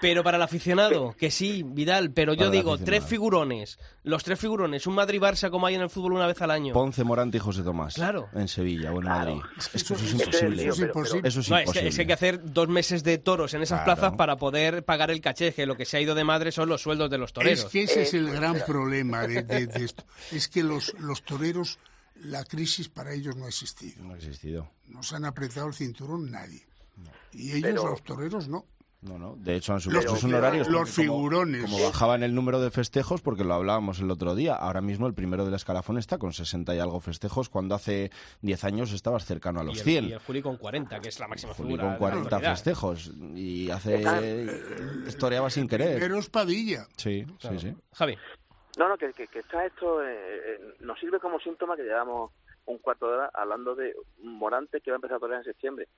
[0.00, 4.38] Pero para el aficionado, que sí, Vidal, pero yo Para digo, tres figurones, los tres
[4.38, 6.72] figurones, un Madrid-Barça como hay en el fútbol una vez al año.
[6.74, 7.94] Ponce, Morante y José Tomás.
[7.94, 8.28] Claro.
[8.34, 9.40] En Sevilla o en Madrid.
[9.74, 10.62] Eso es imposible.
[10.62, 11.28] eso es imposible.
[11.28, 11.82] Eso es No, es, imposible.
[11.82, 14.00] que, es que hay que hacer dos meses de toros en esas Claro.
[14.00, 16.68] plazas para poder pagar el caché, que lo que se ha ido de madre son
[16.68, 17.60] los sueldos de los toreros.
[17.64, 20.04] Es que ese es el gran problema de, de- de esto.
[20.30, 21.78] Es que los, los toreros
[22.16, 24.04] la crisis para ellos no ha existido.
[24.04, 24.68] No ha existido.
[24.88, 26.62] No se han apretado el cinturón nadie.
[27.32, 28.64] Y ellos, Pero- los toreros, no.
[29.02, 29.34] No, no.
[29.36, 30.68] De hecho, han Los, subido sus honorarios.
[30.68, 31.62] los porque como- figurones.
[31.64, 35.14] Como bajaban el número de festejos, porque lo hablábamos el otro día, ahora mismo el
[35.14, 38.10] primero del escalafón está con 60 y algo festejos, cuando hace
[38.42, 40.04] 10 años estabas cercano a Y los el, 100.
[40.04, 41.82] y el Juli con 40, que es la máxima Juli figura.
[41.82, 41.98] con de la
[42.30, 44.46] 40 festejos y hace
[45.06, 45.98] historiaba sin querer.
[45.98, 46.86] Pero es Padilla.
[46.96, 47.58] Sí, Claro.
[47.58, 47.76] sí, sí.
[47.94, 48.16] Javi.
[48.78, 52.30] No, no, que, que, que está esto, eh, eh, nos sirve como síntoma que llevamos
[52.66, 55.88] un cuarto de hora hablando de Morante que va a empezar a torear en septiembre.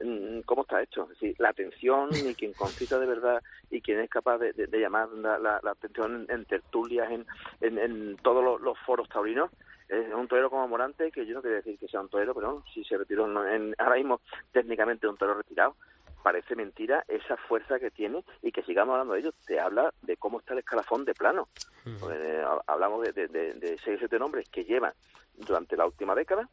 [0.00, 1.02] Mm, ¿Cómo está hecho?
[1.04, 4.66] Es decir, la atención y quien concita de verdad y quien es capaz de, de-
[4.66, 7.26] de llamar la, la- la atención en, tertulias, en,
[7.60, 9.50] en, en todos los, los foros taurinos,
[9.88, 12.50] es un torero como Morante, que yo no quiero decir que sea un torero, pero
[12.50, 14.20] no, si se retiró en- en- ahora mismo
[14.52, 15.76] técnicamente un torero retirado,
[16.22, 19.32] parece mentira esa fuerza que tiene y que sigamos hablando de ello.
[19.46, 21.48] Te habla de cómo está el escalafón de plano.
[22.00, 24.92] Porque, eh, hablamos de, de, de, de seis o siete nombres que llevan
[25.34, 26.48] durante la última década,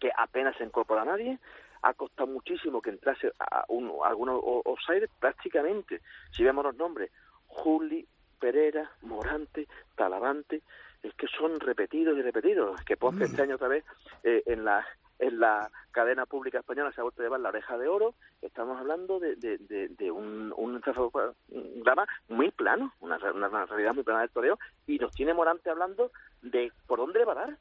[0.00, 1.38] que apenas se incorpora a nadie,
[1.82, 6.00] ha costado muchísimo que entrase a un, a algunos o- offside prácticamente.
[6.30, 7.10] Si vemos los nombres,
[7.46, 8.06] Juli,
[8.40, 10.62] Pereira, Morante, Talavante,
[11.02, 12.80] es que son repetidos y repetidos.
[12.84, 13.84] Que Ponce este año otra vez
[14.22, 14.86] eh, en la
[15.22, 18.14] en la cadena pública española se ha vuelto a llevar la oreja de oro.
[18.42, 24.02] Estamos hablando de, de, de, un, un, un drama muy plano, una, una, realidad muy
[24.02, 26.10] plana del toreo, y nos tiene Morante hablando
[26.42, 27.56] de por dónde le va a dar.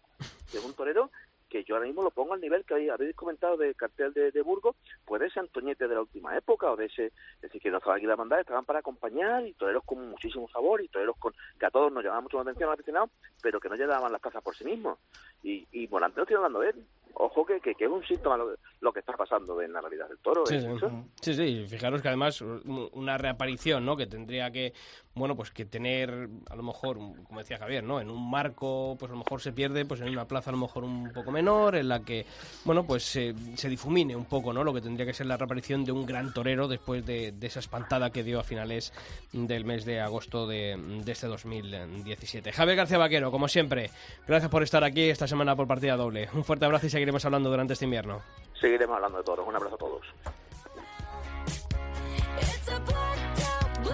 [0.51, 1.12] De un torero
[1.49, 4.41] que yo ahora mismo lo pongo al nivel que habéis- comentado del cartel de, de
[4.41, 7.70] Burgos, pues de ese Antoñete de la última época, o de ese, es decir, que
[7.70, 11.18] no estaban aquí la bandada, estaban para acompañar, y toreros con muchísimo sabor, y toreros
[11.18, 13.09] con, que a todos nos llamaban mucho la atención a los aficionados,
[13.41, 14.97] pero que no llevaban las plazas por sí mismos.
[15.43, 16.86] Y, y Morante no estoy hablando de él.
[17.16, 20.07] Ojo que, que, que es un síntoma lo, lo que está pasando en la realidad
[20.07, 20.45] del toro.
[20.45, 21.66] Sí, ¿eh, sí.
[21.68, 23.95] Fijaros que además un- una reaparición, ¿no?
[23.97, 24.74] Que tendría que,
[25.14, 27.99] bueno, pues que tener, a lo mejor, como decía Javier, ¿no?
[28.01, 30.59] En un marco, pues a lo mejor se pierde, pues en una plaza a lo
[30.59, 32.26] mejor un poco menor, en la que,
[32.66, 34.64] bueno, pues se, se difumine un poco, ¿no?
[34.64, 37.59] Lo que tendría que ser la reaparición de un gran torero después de, de esa
[37.59, 38.93] espantada que dio a finales
[39.34, 42.51] del mes de agosto de, de este 2017.
[42.51, 43.89] Javier García Vaquero, como siempre,
[44.28, 46.30] gracias por estar aquí esta semana por partida doble.
[46.34, 48.22] Un fuerte abrazo y seguiremos hablando durante este invierno.
[48.60, 49.47] Seguiremos hablando de toros.
[49.47, 50.06] Un abrazo a todos.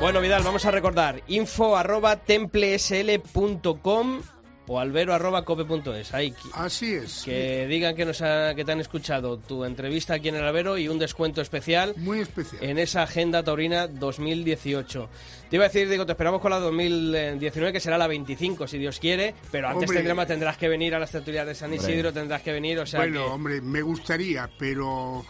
[0.02, 4.22] Bueno, Vidal, vamos a recordar info arroba templesl.com
[4.68, 6.14] o albero arroba cope.es.
[6.14, 7.24] Ahí, que- Así es.
[7.24, 10.78] que digan que, nos ha- que te han escuchado tu entrevista aquí en el albero
[10.78, 12.64] y un descuento especial Muy especial.
[12.64, 15.10] en esa agenda taurina 2018.
[15.50, 18.78] Te iba a decir, digo, te esperamos con la 2019, que será la 25, si
[18.78, 19.98] Dios quiere, pero antes Hombre.
[20.00, 21.92] tendremos, tendrás que venir a las tertulias de San Hombre.
[21.92, 23.32] Isidro, tendrás que venir, o sea bueno, que...
[23.32, 25.26] hombre, me gustaría, pero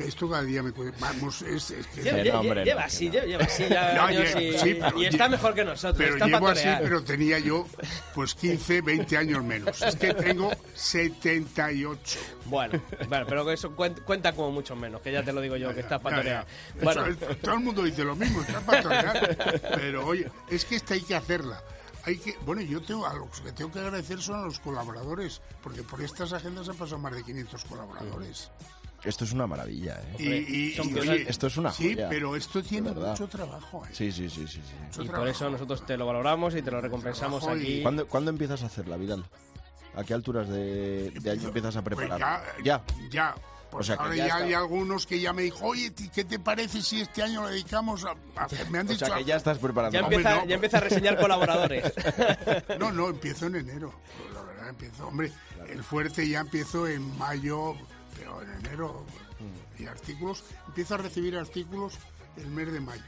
[0.00, 0.92] esto cada día me puede...
[1.00, 2.02] Vamos, es, es que...
[2.02, 3.12] Lleva, Que lleva- no, hombre, lleva no, así, no.
[3.24, 6.14] lleva así ya No, años lleva- y, sí, pero y está mejor que nosotros, Pero
[6.14, 7.66] está llevo así, pero tenía yo
[8.14, 9.80] pues 15, 20 años menos.
[9.82, 12.18] Es que tengo 78.
[12.46, 15.56] Bueno, bueno, pero que eso cuen- cuenta como mucho menos, que ya te lo digo
[15.56, 16.46] yo, que estás para Ya, torear.
[16.46, 16.82] ya.
[16.84, 19.60] Bueno, Eso todo el mundo dice lo mismo, está para torear.
[19.76, 21.62] Pero oye, es que esta hay que hacerla.
[22.04, 25.42] Hay que, bueno, yo tengo a los que tengo que agradecer son a los colaboradores,
[25.62, 28.50] porque por estas agendas han pasado más de 500 colaboradores.
[29.04, 30.44] Esto es una maravilla, ¿eh?
[30.48, 33.82] Y, y- oye, Esto es una Sí, joya, pero esto tiene mucho trabajo.
[33.86, 33.90] ¿eh?
[33.92, 34.60] Sí, sí, sí, sí.
[34.90, 35.02] sí.
[35.02, 37.80] Y por eso nosotros te lo valoramos y te lo recompensamos aquí.
[37.82, 39.24] ¿Cuándo, cuándo empiezas a hacerla, Vidal?
[39.96, 42.44] ¿A qué alturas de, de año empiezas a Pues preparar?
[42.62, 43.34] ya, ya.
[43.70, 46.40] Pues O sea que ahora ya hay algunos que ya me dijo, oye, ¿qué te
[46.40, 48.68] parece si este año lo dedicamos a, a hacer?
[48.68, 49.94] Me han O dicho, sea que ya estás preparando.
[49.96, 51.92] Ya Hombre, empieza, no, ya pues- empieza a reseñar colaboradores.
[52.80, 53.94] No, no, empiezo en enero.
[54.34, 55.06] La verdad, empiezo.
[55.06, 55.32] Hombre,
[55.68, 57.76] el fuerte ya empiezo en mayo,
[58.42, 59.04] en enero.
[59.78, 61.94] Y artículos, empiezo a recibir artículos
[62.36, 63.02] el mes de mayo.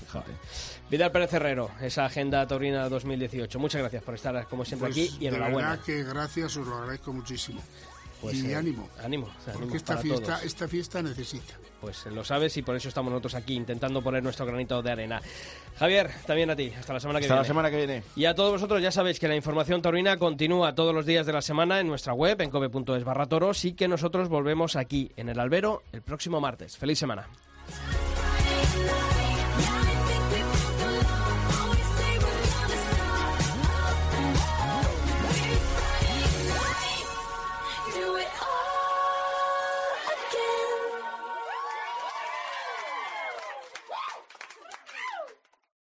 [0.00, 0.32] Fíjate.
[0.90, 3.58] Vidal Pérez Herrero, esa agenda taurina 2018.
[3.58, 5.70] Muchas gracias por estar como siempre Pues, aquí y enhorabuena.
[5.70, 7.60] verdad que gracias, os lo agradezco muchísimo.
[8.22, 10.44] Pues, y eh, ánimo, Ánimo, o sea, ánimo porque esta fiesta, todos.
[10.44, 11.54] esta fiesta necesita.
[11.80, 15.20] Pues lo sabes y por eso estamos nosotros aquí intentando poner nuestro granito de arena.
[15.76, 16.72] Javier, también a ti.
[16.78, 17.48] Hasta la semana que Hasta la viene.
[17.48, 18.02] semana que viene.
[18.14, 21.32] Y a todos vosotros ya sabéis que la información taurina continúa todos los días de
[21.32, 25.28] la semana en nuestra web, en cobe.es barra toros, y que nosotros volvemos aquí en
[25.28, 26.76] el albero el próximo martes.
[26.78, 27.28] ¡Feliz semana!
[29.58, 29.91] Yeah.